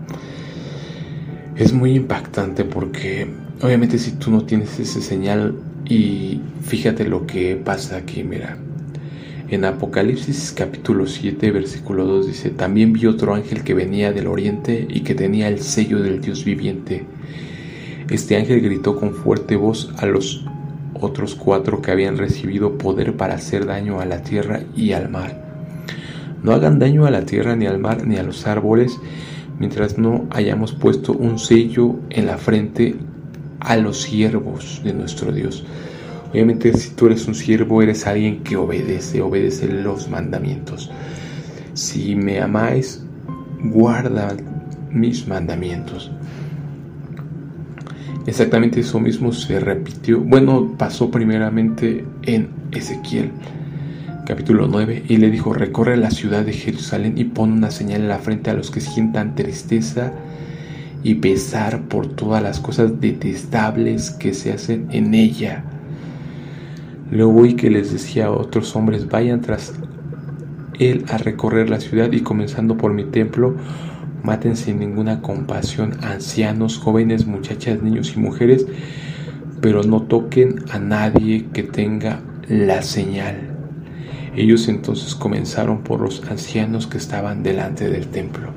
Es 1.54 1.72
muy 1.72 1.94
impactante 1.94 2.64
porque 2.64 3.28
obviamente 3.60 3.98
si 3.98 4.12
tú 4.12 4.30
no 4.30 4.44
tienes 4.44 4.78
esa 4.80 5.00
señal 5.00 5.54
y 5.84 6.40
fíjate 6.62 7.04
lo 7.04 7.26
que 7.26 7.56
pasa 7.56 7.96
aquí, 7.96 8.24
mira, 8.24 8.56
en 9.50 9.64
Apocalipsis 9.64 10.52
capítulo 10.54 11.06
7 11.06 11.50
versículo 11.50 12.04
2 12.04 12.26
dice, 12.26 12.50
también 12.50 12.92
vi 12.92 13.06
otro 13.06 13.34
ángel 13.34 13.64
que 13.64 13.72
venía 13.72 14.12
del 14.12 14.26
oriente 14.26 14.86
y 14.88 15.00
que 15.00 15.14
tenía 15.14 15.48
el 15.48 15.60
sello 15.60 16.00
del 16.02 16.20
Dios 16.20 16.44
viviente. 16.44 17.06
Este 18.10 18.36
ángel 18.36 18.60
gritó 18.60 18.96
con 18.96 19.14
fuerte 19.14 19.56
voz 19.56 19.90
a 19.96 20.06
los 20.06 20.44
otros 21.00 21.34
cuatro 21.34 21.80
que 21.80 21.90
habían 21.90 22.18
recibido 22.18 22.76
poder 22.76 23.16
para 23.16 23.34
hacer 23.34 23.64
daño 23.64 24.00
a 24.00 24.06
la 24.06 24.22
tierra 24.22 24.60
y 24.76 24.92
al 24.92 25.08
mar. 25.08 25.42
No 26.42 26.52
hagan 26.52 26.78
daño 26.78 27.06
a 27.06 27.10
la 27.10 27.24
tierra 27.24 27.56
ni 27.56 27.66
al 27.66 27.78
mar 27.78 28.06
ni 28.06 28.16
a 28.16 28.22
los 28.22 28.46
árboles 28.46 29.00
mientras 29.58 29.98
no 29.98 30.26
hayamos 30.30 30.72
puesto 30.72 31.12
un 31.12 31.38
sello 31.38 31.96
en 32.10 32.26
la 32.26 32.36
frente 32.36 32.96
a 33.60 33.76
los 33.76 34.02
siervos 34.02 34.82
de 34.84 34.92
nuestro 34.92 35.32
Dios. 35.32 35.64
Obviamente 36.30 36.76
si 36.76 36.90
tú 36.90 37.06
eres 37.06 37.26
un 37.26 37.34
siervo 37.34 37.82
eres 37.82 38.06
alguien 38.06 38.42
que 38.42 38.56
obedece, 38.56 39.22
obedece 39.22 39.68
los 39.68 40.08
mandamientos. 40.08 40.90
Si 41.74 42.14
me 42.14 42.40
amáis, 42.40 43.02
guarda 43.62 44.36
mis 44.90 45.26
mandamientos. 45.26 46.10
Exactamente 48.26 48.80
eso 48.80 49.00
mismo 49.00 49.32
se 49.32 49.58
repitió, 49.58 50.20
bueno, 50.20 50.74
pasó 50.76 51.10
primeramente 51.10 52.04
en 52.22 52.50
Ezequiel 52.72 53.30
capítulo 54.28 54.68
9 54.68 55.04
y 55.08 55.16
le 55.16 55.30
dijo, 55.30 55.54
recorre 55.54 55.96
la 55.96 56.10
ciudad 56.10 56.44
de 56.44 56.52
Jerusalén 56.52 57.16
y 57.16 57.24
pon 57.24 57.50
una 57.50 57.70
señal 57.70 58.02
en 58.02 58.08
la 58.08 58.18
frente 58.18 58.50
a 58.50 58.52
los 58.52 58.70
que 58.70 58.82
sientan 58.82 59.34
tristeza 59.34 60.12
y 61.02 61.14
pesar 61.14 61.80
por 61.84 62.08
todas 62.08 62.42
las 62.42 62.60
cosas 62.60 63.00
detestables 63.00 64.10
que 64.10 64.34
se 64.34 64.52
hacen 64.52 64.88
en 64.90 65.14
ella. 65.14 65.64
Luego 67.10 67.40
oí 67.40 67.54
que 67.54 67.70
les 67.70 67.92
decía 67.92 68.26
a 68.26 68.30
otros 68.30 68.76
hombres, 68.76 69.08
vayan 69.08 69.40
tras 69.40 69.74
él 70.78 71.04
a 71.08 71.18
recorrer 71.18 71.70
la 71.70 71.80
ciudad 71.80 72.12
y 72.12 72.20
comenzando 72.20 72.76
por 72.76 72.92
mi 72.92 73.04
templo, 73.04 73.56
maten 74.22 74.56
sin 74.56 74.78
ninguna 74.78 75.22
compasión 75.22 75.94
ancianos, 76.02 76.78
jóvenes, 76.78 77.26
muchachas, 77.26 77.82
niños 77.82 78.12
y 78.14 78.20
mujeres, 78.20 78.66
pero 79.60 79.82
no 79.82 80.02
toquen 80.02 80.56
a 80.70 80.78
nadie 80.78 81.46
que 81.52 81.62
tenga 81.62 82.20
la 82.48 82.82
señal. 82.82 83.36
Ellos 84.36 84.68
entonces 84.68 85.14
comenzaron 85.14 85.82
por 85.82 86.00
los 86.00 86.22
ancianos 86.30 86.86
que 86.86 86.98
estaban 86.98 87.42
delante 87.42 87.88
del 87.88 88.08
templo. 88.08 88.50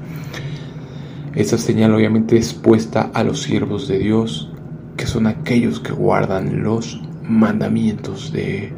Esta 1.34 1.58
señal 1.58 1.94
obviamente 1.96 2.38
es 2.38 2.54
puesta 2.54 3.10
a 3.14 3.24
los 3.24 3.42
siervos 3.42 3.88
de 3.88 3.98
Dios, 3.98 4.52
que 4.98 5.08
son 5.08 5.26
aquellos 5.26 5.80
que 5.80 5.94
guardan 5.94 6.62
los 6.62 7.02
mandamientos 7.28 8.32
de 8.32 8.72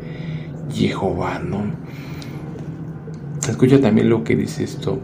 Jehová, 0.71 1.39
¿no? 1.39 1.63
Escucha 3.47 3.79
también 3.81 4.09
lo 4.09 4.23
que 4.23 4.35
dice 4.35 4.63
esto. 4.63 4.99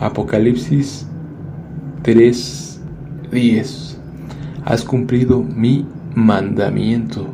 Apocalipsis 0.00 1.06
3:10. 2.02 3.98
Has 4.64 4.84
cumplido 4.84 5.42
mi 5.42 5.86
mandamiento 6.14 7.26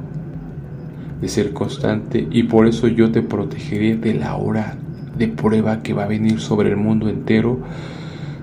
de 1.20 1.28
ser 1.28 1.52
constante 1.52 2.26
y 2.30 2.44
por 2.44 2.66
eso 2.66 2.86
yo 2.88 3.10
te 3.10 3.22
protegeré 3.22 3.96
de 3.96 4.14
la 4.14 4.36
hora 4.36 4.76
de 5.18 5.28
prueba 5.28 5.82
que 5.82 5.94
va 5.94 6.04
a 6.04 6.08
venir 6.08 6.40
sobre 6.40 6.70
el 6.70 6.76
mundo 6.76 7.08
entero 7.08 7.58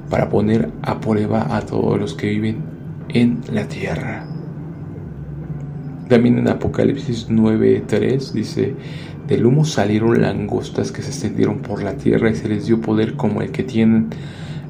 para 0.10 0.30
poner 0.30 0.70
a 0.82 1.00
prueba 1.00 1.56
a 1.56 1.62
todos 1.62 2.00
los 2.00 2.14
que 2.14 2.30
viven 2.30 2.58
en 3.10 3.40
la 3.52 3.68
tierra. 3.68 4.31
También 6.12 6.38
en 6.38 6.50
Apocalipsis 6.50 7.30
9:3 7.30 8.34
dice, 8.34 8.76
del 9.30 9.46
humo 9.46 9.64
salieron 9.64 10.22
langostas 10.22 10.92
que 10.92 11.02
se 11.02 11.08
extendieron 11.08 11.60
por 11.60 11.82
la 11.84 11.94
tierra 11.96 12.30
y 12.30 12.36
se 12.36 12.50
les 12.50 12.66
dio 12.66 12.82
poder 12.82 13.14
como 13.14 13.42
el 13.42 13.52
que 13.52 13.64
tienen 13.64 14.10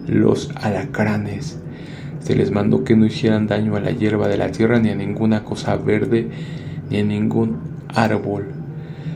los 0.06 0.52
alacranes. 0.54 1.58
Se 2.20 2.36
les 2.36 2.52
mandó 2.52 2.84
que 2.84 2.96
no 2.96 3.08
hicieran 3.08 3.48
daño 3.48 3.76
a 3.76 3.80
la 3.80 3.90
hierba 3.90 4.28
de 4.28 4.38
la 4.38 4.52
tierra, 4.52 4.80
ni 4.80 4.90
a 4.90 4.96
ninguna 4.96 5.44
cosa 5.44 5.76
verde, 5.78 6.30
ni 6.92 7.00
a 7.00 7.04
ningún 7.04 7.58
árbol, 7.88 8.50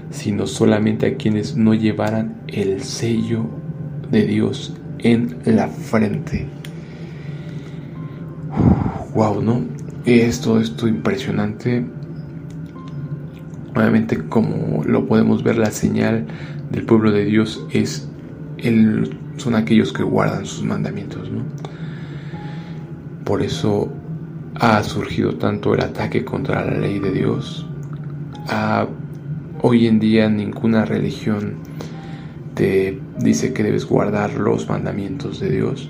sino 0.10 0.48
solamente 0.48 1.06
a 1.06 1.18
quienes 1.18 1.56
no 1.56 1.76
llevaran 1.76 2.42
el 2.48 2.82
sello 2.82 3.46
de 4.10 4.26
Dios 4.26 4.76
en 4.98 5.38
la 5.46 5.68
frente. 5.68 6.48
Wow, 9.14 9.44
¿no? 9.44 9.64
Esto, 10.06 10.60
esto 10.60 10.88
impresionante. 10.88 11.86
Obviamente, 13.76 14.18
como 14.30 14.84
lo 14.86 15.06
podemos 15.06 15.44
ver, 15.44 15.58
la 15.58 15.72
señal 15.72 16.26
del 16.72 16.86
pueblo 16.86 17.12
de 17.12 17.26
Dios 17.26 17.66
es 17.72 18.08
el, 18.58 19.18
son 19.38 19.56
aquellos 19.56 19.92
que 19.92 20.04
guardan 20.04 20.46
sus 20.46 20.64
mandamientos, 20.64 21.30
¿no? 21.30 21.44
Por 23.26 23.42
eso 23.42 23.92
ha 24.56 24.82
surgido 24.84 25.36
tanto 25.36 25.74
el 25.74 25.82
ataque 25.82 26.24
contra 26.24 26.64
la 26.64 26.78
ley 26.78 27.00
de 27.00 27.12
Dios. 27.12 27.68
hoy 29.62 29.88
en 29.88 30.00
día 30.00 30.30
ninguna 30.30 30.86
religión 30.86 31.56
te 32.54 33.02
dice 33.20 33.52
que 33.52 33.64
debes 33.64 33.86
guardar 33.86 34.34
los 34.36 34.70
mandamientos 34.70 35.40
de 35.40 35.50
Dios. 35.50 35.90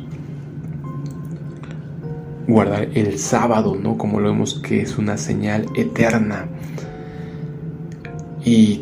Guardar 2.47 2.89
el 2.93 3.19
sábado, 3.19 3.77
¿no? 3.81 3.97
Como 3.97 4.19
lo 4.19 4.29
vemos 4.29 4.55
que 4.55 4.81
es 4.81 4.97
una 4.97 5.17
señal 5.17 5.65
eterna. 5.75 6.47
Y 8.45 8.81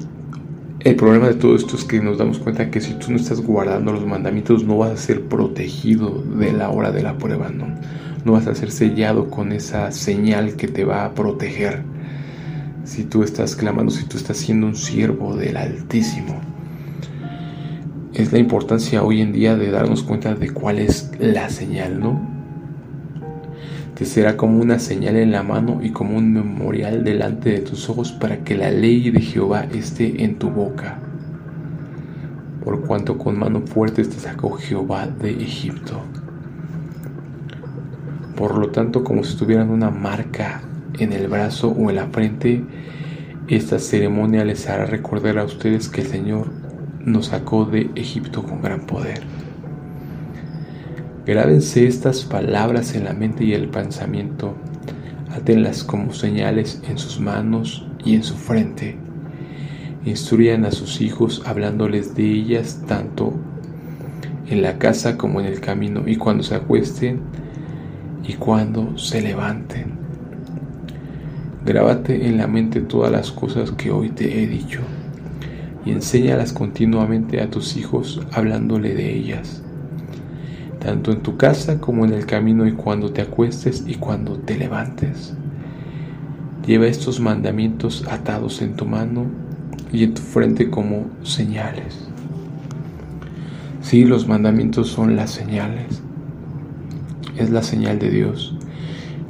el 0.81 0.95
problema 0.95 1.29
de 1.29 1.35
todo 1.35 1.55
esto 1.55 1.75
es 1.75 1.85
que 1.85 2.01
nos 2.01 2.17
damos 2.17 2.37
cuenta 2.37 2.69
que 2.69 2.81
si 2.81 2.93
tú 2.95 3.11
no 3.11 3.17
estás 3.17 3.41
guardando 3.41 3.93
los 3.93 4.05
mandamientos 4.05 4.63
no 4.65 4.77
vas 4.77 4.91
a 4.91 4.97
ser 4.97 5.23
protegido 5.23 6.21
de 6.37 6.51
la 6.51 6.69
hora 6.69 6.91
de 6.91 7.01
la 7.01 7.17
prueba, 7.17 7.49
¿no? 7.49 7.67
No 8.25 8.33
vas 8.33 8.47
a 8.47 8.55
ser 8.55 8.69
sellado 8.71 9.29
con 9.29 9.51
esa 9.51 9.91
señal 9.91 10.55
que 10.55 10.67
te 10.67 10.83
va 10.83 11.05
a 11.05 11.13
proteger. 11.13 11.83
Si 12.83 13.05
tú 13.05 13.23
estás 13.23 13.55
clamando, 13.55 13.91
si 13.91 14.05
tú 14.05 14.17
estás 14.17 14.37
siendo 14.37 14.67
un 14.67 14.75
siervo 14.75 15.35
del 15.35 15.57
Altísimo 15.57 16.41
es 18.13 18.31
la 18.31 18.37
importancia 18.37 19.03
hoy 19.03 19.21
en 19.21 19.33
día 19.33 19.55
de 19.55 19.71
darnos 19.71 20.03
cuenta 20.03 20.35
de 20.35 20.49
cuál 20.51 20.79
es 20.79 21.11
la 21.19 21.49
señal, 21.49 21.99
¿no? 21.99 22.32
Te 23.95 24.05
será 24.05 24.37
como 24.37 24.59
una 24.59 24.79
señal 24.79 25.17
en 25.17 25.31
la 25.31 25.43
mano 25.43 25.79
y 25.83 25.91
como 25.91 26.17
un 26.17 26.33
memorial 26.33 27.03
delante 27.03 27.51
de 27.51 27.59
tus 27.59 27.89
ojos 27.89 28.11
para 28.11 28.37
que 28.43 28.57
la 28.57 28.71
ley 28.71 29.11
de 29.11 29.21
Jehová 29.21 29.67
esté 29.71 30.23
en 30.23 30.39
tu 30.39 30.49
boca. 30.49 30.99
Por 32.63 32.81
cuanto 32.87 33.19
con 33.19 33.37
mano 33.37 33.61
fuerte 33.61 34.03
te 34.03 34.19
sacó 34.19 34.53
Jehová 34.53 35.05
de 35.07 35.31
Egipto. 35.31 36.01
Por 38.35 38.57
lo 38.57 38.69
tanto, 38.69 39.03
como 39.03 39.23
si 39.23 39.37
tuvieran 39.37 39.69
una 39.69 39.91
marca 39.91 40.61
en 40.97 41.13
el 41.13 41.27
brazo 41.27 41.69
o 41.69 41.91
en 41.91 41.97
la 41.97 42.07
frente, 42.07 42.63
esta 43.47 43.77
ceremonia 43.77 44.43
les 44.43 44.67
hará 44.67 44.85
recordar 44.85 45.37
a 45.37 45.43
ustedes 45.43 45.87
que 45.87 46.01
el 46.01 46.07
Señor 46.07 46.47
nos 46.99 47.27
sacó 47.27 47.65
de 47.65 47.91
Egipto 47.95 48.41
con 48.41 48.61
gran 48.61 48.87
poder. 48.87 49.21
Grábense 51.25 51.87
estas 51.87 52.25
palabras 52.25 52.95
en 52.95 53.05
la 53.05 53.13
mente 53.13 53.45
y 53.45 53.53
el 53.53 53.69
pensamiento, 53.69 54.55
atenlas 55.29 55.85
como 55.85 56.13
señales 56.13 56.81
en 56.89 56.97
sus 56.97 57.21
manos 57.21 57.87
y 58.03 58.15
en 58.15 58.23
su 58.23 58.35
frente. 58.35 58.97
Instruyan 60.05 60.65
a 60.65 60.71
sus 60.71 60.99
hijos 60.99 61.41
hablándoles 61.45 62.13
de 62.13 62.29
ellas 62.29 62.81
tanto 62.87 63.33
en 64.49 64.61
la 64.61 64.77
casa 64.77 65.17
como 65.17 65.39
en 65.39 65.45
el 65.45 65.61
camino 65.61 66.03
y 66.05 66.17
cuando 66.17 66.43
se 66.43 66.55
acuesten 66.55 67.21
y 68.27 68.33
cuando 68.33 68.97
se 68.97 69.21
levanten. 69.21 69.93
Grábate 71.65 72.27
en 72.27 72.37
la 72.37 72.47
mente 72.47 72.81
todas 72.81 73.13
las 73.13 73.31
cosas 73.31 73.71
que 73.71 73.91
hoy 73.91 74.09
te 74.09 74.43
he 74.43 74.47
dicho 74.47 74.81
y 75.85 75.91
enséñalas 75.91 76.51
continuamente 76.51 77.39
a 77.39 77.49
tus 77.49 77.77
hijos 77.77 78.21
hablándole 78.33 78.93
de 78.93 79.13
ellas, 79.13 79.62
tanto 80.83 81.11
en 81.11 81.21
tu 81.21 81.37
casa 81.37 81.79
como 81.79 82.05
en 82.05 82.13
el 82.13 82.25
camino 82.25 82.67
y 82.67 82.73
cuando 82.73 83.11
te 83.11 83.21
acuestes 83.21 83.83
y 83.87 83.95
cuando 83.95 84.37
te 84.37 84.57
levantes. 84.57 85.33
Lleva 86.65 86.87
estos 86.87 87.19
mandamientos 87.19 88.05
atados 88.09 88.61
en 88.61 88.75
tu 88.75 88.85
mano 88.85 89.25
y 89.91 90.03
en 90.03 90.13
tu 90.13 90.21
frente 90.21 90.69
como 90.69 91.07
señales. 91.23 92.07
Sí, 93.81 94.05
los 94.05 94.27
mandamientos 94.27 94.89
son 94.89 95.15
las 95.15 95.31
señales. 95.31 96.01
Es 97.37 97.49
la 97.49 97.63
señal 97.63 97.99
de 97.99 98.09
Dios. 98.09 98.55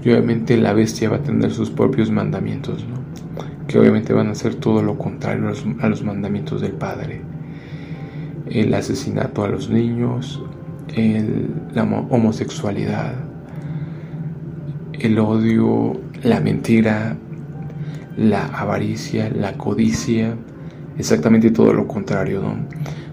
Y 0.04 0.10
obviamente 0.10 0.58
la 0.58 0.74
bestia 0.74 1.10
va 1.10 1.18
a 1.18 1.24
tener 1.24 1.52
sus 1.52 1.70
propios 1.70 2.12
mandamientos, 2.12 2.86
¿no? 2.86 3.04
que 3.68 3.80
obviamente 3.80 4.14
van 4.14 4.28
a 4.28 4.32
hacer 4.32 4.56
todo 4.56 4.84
lo 4.84 4.98
contrario 4.98 5.48
a 5.82 5.90
los, 5.90 6.04
mandamientos 6.04 6.62
del 6.62 6.74
Padre. 6.74 7.22
El 8.50 8.74
asesinato 8.74 9.44
a 9.44 9.48
los 9.48 9.70
niños, 9.70 10.44
la 11.74 11.84
homosexualidad, 11.84 13.14
el 14.94 15.20
odio, 15.20 16.00
la 16.24 16.40
mentira, 16.40 17.18
la 18.18 18.46
avaricia, 18.48 19.30
la 19.30 19.54
codicia, 19.54 20.36
exactamente 20.98 21.52
todo 21.52 21.74
lo 21.74 21.88
contrario, 21.88 22.44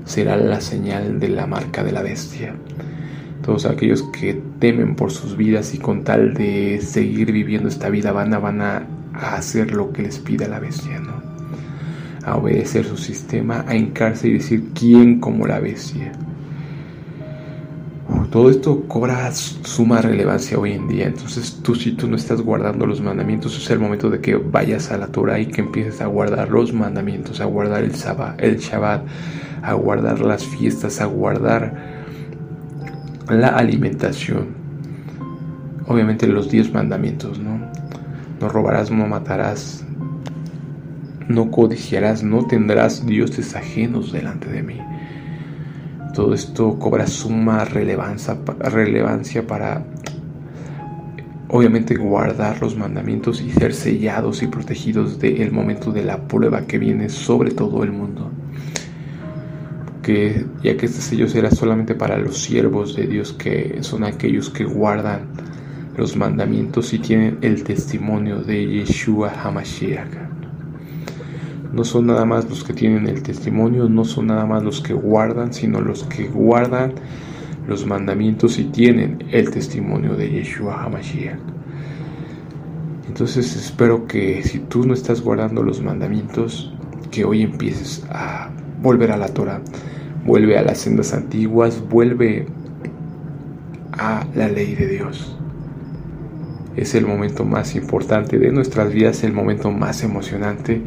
será 0.04 0.36
la 0.36 0.60
señal 0.60 1.20
de 1.20 1.28
la 1.28 1.46
marca 1.46 1.82
de 1.82 1.92
la 1.92 2.02
bestia. 2.02 2.54
Todos 3.42 3.64
aquellos 3.64 4.02
que 4.04 4.40
temen 4.58 4.94
por 4.94 5.10
sus 5.10 5.36
vidas 5.36 5.74
y 5.74 5.78
con 5.78 6.04
tal 6.04 6.34
de 6.34 6.80
seguir 6.82 7.32
viviendo 7.32 7.68
esta 7.68 7.88
vida 7.88 8.12
van 8.12 8.30
van 8.30 8.60
a 8.60 8.86
a 9.14 9.36
hacer 9.36 9.72
lo 9.72 9.92
que 9.92 10.02
les 10.02 10.18
pida 10.18 10.48
la 10.48 10.60
bestia, 10.60 10.98
¿no? 11.00 11.20
A 12.24 12.36
obedecer 12.36 12.84
su 12.84 12.96
sistema, 12.96 13.64
a 13.66 13.74
hincarse 13.74 14.28
y 14.28 14.34
decir 14.34 14.70
quién 14.74 15.20
como 15.20 15.46
la 15.46 15.60
bestia. 15.60 16.12
Todo 18.30 18.48
esto 18.48 18.84
cobra 18.86 19.32
suma 19.32 20.00
relevancia 20.00 20.56
hoy 20.56 20.72
en 20.72 20.86
día. 20.86 21.06
Entonces 21.06 21.58
tú 21.64 21.74
si 21.74 21.92
tú 21.92 22.08
no 22.08 22.14
estás 22.14 22.40
guardando 22.40 22.86
los 22.86 23.00
mandamientos, 23.00 23.56
es 23.56 23.68
el 23.70 23.80
momento 23.80 24.08
de 24.08 24.20
que 24.20 24.36
vayas 24.36 24.92
a 24.92 24.98
la 24.98 25.08
Torah 25.08 25.40
y 25.40 25.46
que 25.46 25.62
empieces 25.62 26.00
a 26.00 26.06
guardar 26.06 26.48
los 26.48 26.72
mandamientos, 26.72 27.40
a 27.40 27.46
guardar 27.46 27.82
el, 27.82 27.90
el 28.38 28.58
Shabbat, 28.58 29.04
a 29.62 29.74
guardar 29.74 30.20
las 30.20 30.46
fiestas, 30.46 31.00
a 31.00 31.06
guardar 31.06 31.74
la 33.28 33.48
alimentación. 33.48 34.60
Obviamente 35.88 36.28
los 36.28 36.48
diez 36.48 36.72
mandamientos, 36.72 37.40
¿no? 37.40 37.58
No 38.40 38.48
robarás, 38.48 38.92
no 38.92 39.08
matarás, 39.08 39.84
no 41.26 41.50
codiciarás, 41.50 42.22
no 42.22 42.46
tendrás 42.46 43.04
dioses 43.04 43.56
ajenos 43.56 44.12
delante 44.12 44.48
de 44.48 44.62
mí. 44.62 44.80
Todo 46.14 46.34
esto 46.34 46.78
cobra 46.78 47.06
suma 47.06 47.64
relevancia, 47.64 48.38
relevancia 48.58 49.46
para 49.46 49.84
obviamente 51.48 51.96
guardar 51.96 52.60
los 52.60 52.76
mandamientos 52.76 53.40
y 53.40 53.50
ser 53.50 53.74
sellados 53.74 54.42
y 54.42 54.46
protegidos 54.46 55.18
del 55.18 55.50
momento 55.52 55.92
de 55.92 56.04
la 56.04 56.28
prueba 56.28 56.62
que 56.62 56.78
viene 56.78 57.08
sobre 57.08 57.50
todo 57.50 57.82
el 57.82 57.92
mundo. 57.92 58.30
Que, 60.02 60.46
ya 60.62 60.76
que 60.76 60.86
este 60.86 61.02
sello 61.02 61.28
será 61.28 61.50
solamente 61.50 61.94
para 61.94 62.16
los 62.18 62.38
siervos 62.38 62.96
de 62.96 63.06
Dios, 63.06 63.32
que 63.32 63.78
son 63.82 64.04
aquellos 64.04 64.48
que 64.48 64.64
guardan 64.64 65.28
los 65.96 66.16
mandamientos 66.16 66.92
y 66.94 66.98
tienen 66.98 67.38
el 67.42 67.62
testimonio 67.64 68.40
de 68.42 68.66
Yeshua 68.66 69.32
HaMashiach. 69.42 70.29
No 71.72 71.84
son 71.84 72.06
nada 72.06 72.24
más 72.24 72.48
los 72.48 72.64
que 72.64 72.72
tienen 72.72 73.06
el 73.06 73.22
testimonio, 73.22 73.88
no 73.88 74.04
son 74.04 74.26
nada 74.26 74.44
más 74.44 74.62
los 74.64 74.80
que 74.80 74.92
guardan, 74.92 75.52
sino 75.52 75.80
los 75.80 76.02
que 76.04 76.26
guardan 76.26 76.94
los 77.68 77.86
mandamientos 77.86 78.58
y 78.58 78.64
tienen 78.64 79.24
el 79.30 79.50
testimonio 79.50 80.16
de 80.16 80.30
Yeshua 80.30 80.82
HaMashiach. 80.84 81.38
Entonces 83.06 83.54
espero 83.54 84.06
que 84.06 84.42
si 84.42 84.58
tú 84.58 84.84
no 84.86 84.94
estás 84.94 85.20
guardando 85.20 85.62
los 85.62 85.80
mandamientos, 85.80 86.72
que 87.10 87.24
hoy 87.24 87.42
empieces 87.42 88.04
a 88.10 88.50
volver 88.82 89.12
a 89.12 89.16
la 89.16 89.28
Torah, 89.28 89.60
vuelve 90.24 90.58
a 90.58 90.62
las 90.62 90.78
sendas 90.78 91.12
antiguas, 91.12 91.82
vuelve 91.88 92.46
a 93.92 94.26
la 94.34 94.48
ley 94.48 94.74
de 94.74 94.88
Dios. 94.88 95.36
Es 96.76 96.94
el 96.94 97.06
momento 97.06 97.44
más 97.44 97.74
importante 97.74 98.38
de 98.38 98.50
nuestras 98.52 98.92
vidas, 98.92 99.22
el 99.22 99.32
momento 99.32 99.70
más 99.70 100.02
emocionante 100.02 100.82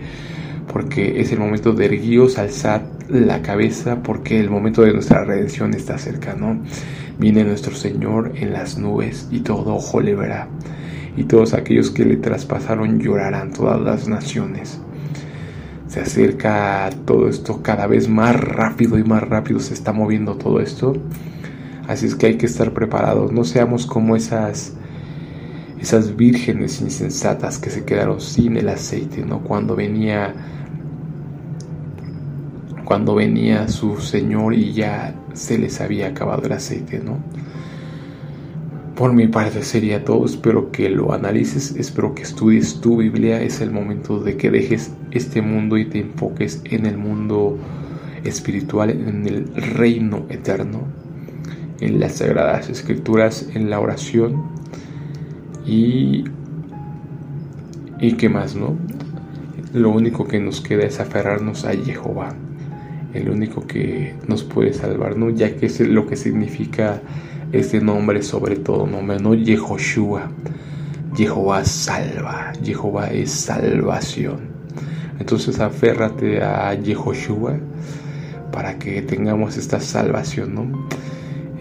porque 0.71 1.21
es 1.21 1.31
el 1.31 1.39
momento 1.39 1.73
de 1.73 1.85
erguíos, 1.85 2.37
alzar 2.37 2.83
la 3.09 3.41
cabeza, 3.41 4.01
porque 4.03 4.39
el 4.39 4.49
momento 4.49 4.81
de 4.81 4.93
nuestra 4.93 5.23
redención 5.23 5.73
está 5.73 5.97
cerca, 5.97 6.35
¿no? 6.35 6.59
Viene 7.19 7.43
nuestro 7.43 7.75
Señor 7.75 8.31
en 8.35 8.53
las 8.53 8.77
nubes 8.77 9.27
y 9.31 9.41
todo 9.41 9.75
ojo 9.75 10.01
le 10.01 10.15
verá, 10.15 10.47
y 11.15 11.25
todos 11.25 11.53
aquellos 11.53 11.91
que 11.91 12.05
le 12.05 12.17
traspasaron 12.17 12.99
llorarán, 12.99 13.51
todas 13.51 13.79
las 13.81 14.07
naciones. 14.07 14.79
Se 15.87 15.99
acerca 15.99 16.89
todo 17.05 17.29
esto 17.29 17.61
cada 17.61 17.85
vez 17.85 18.09
más 18.09 18.35
rápido 18.35 18.97
y 18.97 19.03
más 19.03 19.21
rápido 19.21 19.59
se 19.59 19.75
está 19.75 19.93
moviendo 19.93 20.37
todo 20.37 20.59
esto. 20.59 20.93
Así 21.87 22.07
es 22.07 22.15
que 22.15 22.27
hay 22.27 22.37
que 22.37 22.47
estar 22.47 22.73
preparados, 22.73 23.31
no 23.31 23.43
seamos 23.43 23.85
como 23.85 24.15
esas 24.15 24.73
esas 25.83 26.15
vírgenes 26.15 26.79
insensatas 26.79 27.59
que 27.59 27.69
se 27.69 27.83
quedaron 27.83 28.21
sin 28.21 28.55
el 28.55 28.69
aceite, 28.69 29.25
¿no? 29.25 29.41
Cuando 29.43 29.75
venía 29.75 30.33
cuando 32.85 33.15
venía 33.15 33.67
su 33.67 33.97
Señor 33.99 34.53
y 34.53 34.71
ya 34.71 35.13
se 35.33 35.57
les 35.57 35.81
había 35.81 36.07
acabado 36.07 36.43
el 36.45 36.53
aceite, 36.53 36.99
¿no? 36.99 37.17
Por 38.95 39.11
mi 39.11 39.27
parte 39.27 39.61
sería 39.61 40.05
todo, 40.05 40.25
espero 40.25 40.71
que 40.71 40.89
lo 40.89 41.11
analices, 41.11 41.75
espero 41.75 42.15
que 42.15 42.23
estudies 42.23 42.79
tu 42.79 42.97
Biblia, 42.97 43.41
es 43.41 43.59
el 43.59 43.71
momento 43.71 44.19
de 44.19 44.37
que 44.37 44.51
dejes 44.51 44.91
este 45.11 45.41
mundo 45.41 45.77
y 45.77 45.83
te 45.85 45.99
enfoques 45.99 46.61
en 46.63 46.85
el 46.85 46.97
mundo 46.97 47.57
espiritual, 48.23 48.89
en 48.91 49.27
el 49.27 49.53
reino 49.53 50.25
eterno, 50.29 50.79
en 51.81 51.99
las 51.99 52.19
sagradas 52.19 52.69
escrituras, 52.69 53.49
en 53.53 53.69
la 53.69 53.81
oración 53.81 54.62
y, 55.65 56.25
y 57.99 58.13
qué 58.13 58.29
más, 58.29 58.55
¿no? 58.55 58.77
Lo 59.73 59.89
único 59.89 60.27
que 60.27 60.39
nos 60.39 60.61
queda 60.61 60.83
es 60.83 60.99
aferrarnos 60.99 61.65
a 61.65 61.71
Jehová, 61.71 62.29
el 63.13 63.29
único 63.29 63.65
que 63.65 64.15
nos 64.27 64.43
puede 64.43 64.73
salvar, 64.73 65.17
¿no? 65.17 65.29
Ya 65.29 65.55
que 65.55 65.67
es 65.67 65.79
lo 65.79 66.05
que 66.05 66.15
significa 66.15 67.01
este 67.51 67.81
nombre 67.81 68.21
sobre 68.23 68.55
todo 68.55 68.87
nombre, 68.87 69.19
¿no? 69.19 69.33
Yehoshua. 69.33 70.31
Jehová 71.15 71.63
salva, 71.63 72.53
Jehová 72.63 73.07
es 73.07 73.31
salvación. 73.31 74.53
Entonces 75.19 75.59
aférrate 75.59 76.41
a 76.41 76.73
Yehoshua 76.73 77.59
para 78.51 78.79
que 78.79 79.01
tengamos 79.03 79.57
esta 79.57 79.79
salvación, 79.79 80.55
¿no? 80.55 80.87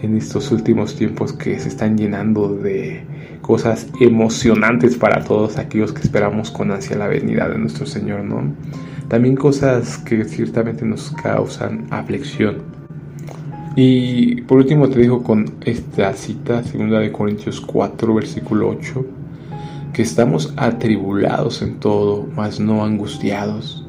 En 0.03 0.17
estos 0.17 0.51
últimos 0.51 0.97
tiempos 0.97 1.31
que 1.31 1.57
se 1.57 1.69
están 1.69 1.97
llenando 1.97 2.53
de 2.57 3.05
cosas 3.41 3.87
emocionantes 4.01 4.97
para 4.97 5.23
todos 5.23 5.57
aquellos 5.57 5.93
que 5.93 6.01
esperamos 6.01 6.51
con 6.51 6.71
ansia 6.71 6.97
la 6.97 7.07
venida 7.07 7.47
de 7.47 7.57
nuestro 7.57 7.85
Señor, 7.85 8.25
¿no? 8.25 8.53
También 9.07 9.37
cosas 9.37 9.97
que 9.99 10.25
ciertamente 10.25 10.83
nos 10.83 11.09
causan 11.11 11.87
aflicción. 11.89 12.57
Y 13.77 14.41
por 14.41 14.57
último 14.57 14.89
te 14.89 14.99
digo 14.99 15.23
con 15.23 15.45
esta 15.61 16.11
cita, 16.11 16.65
segunda 16.65 16.99
de 16.99 17.13
Corintios 17.13 17.61
4, 17.61 18.13
versículo 18.13 18.71
8, 18.71 19.05
que 19.93 20.01
estamos 20.01 20.53
atribulados 20.57 21.61
en 21.61 21.79
todo, 21.79 22.27
mas 22.35 22.59
no 22.59 22.83
angustiados, 22.83 23.87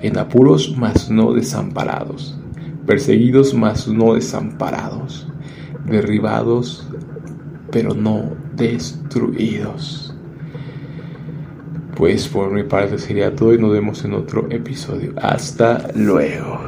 en 0.00 0.16
apuros, 0.16 0.74
mas 0.74 1.10
no 1.10 1.34
desamparados, 1.34 2.34
perseguidos, 2.86 3.52
mas 3.52 3.86
no 3.86 4.14
desamparados, 4.14 5.28
derribados, 5.86 6.88
pero 7.70 7.94
no 7.94 8.32
destruidos. 8.54 10.14
Pues 11.96 12.26
por 12.28 12.50
mi 12.50 12.64
parte 12.64 12.98
sería 12.98 13.34
todo 13.34 13.54
y 13.54 13.58
nos 13.58 13.72
vemos 13.72 14.04
en 14.04 14.14
otro 14.14 14.46
episodio. 14.50 15.12
Hasta 15.16 15.88
luego. 15.94 16.60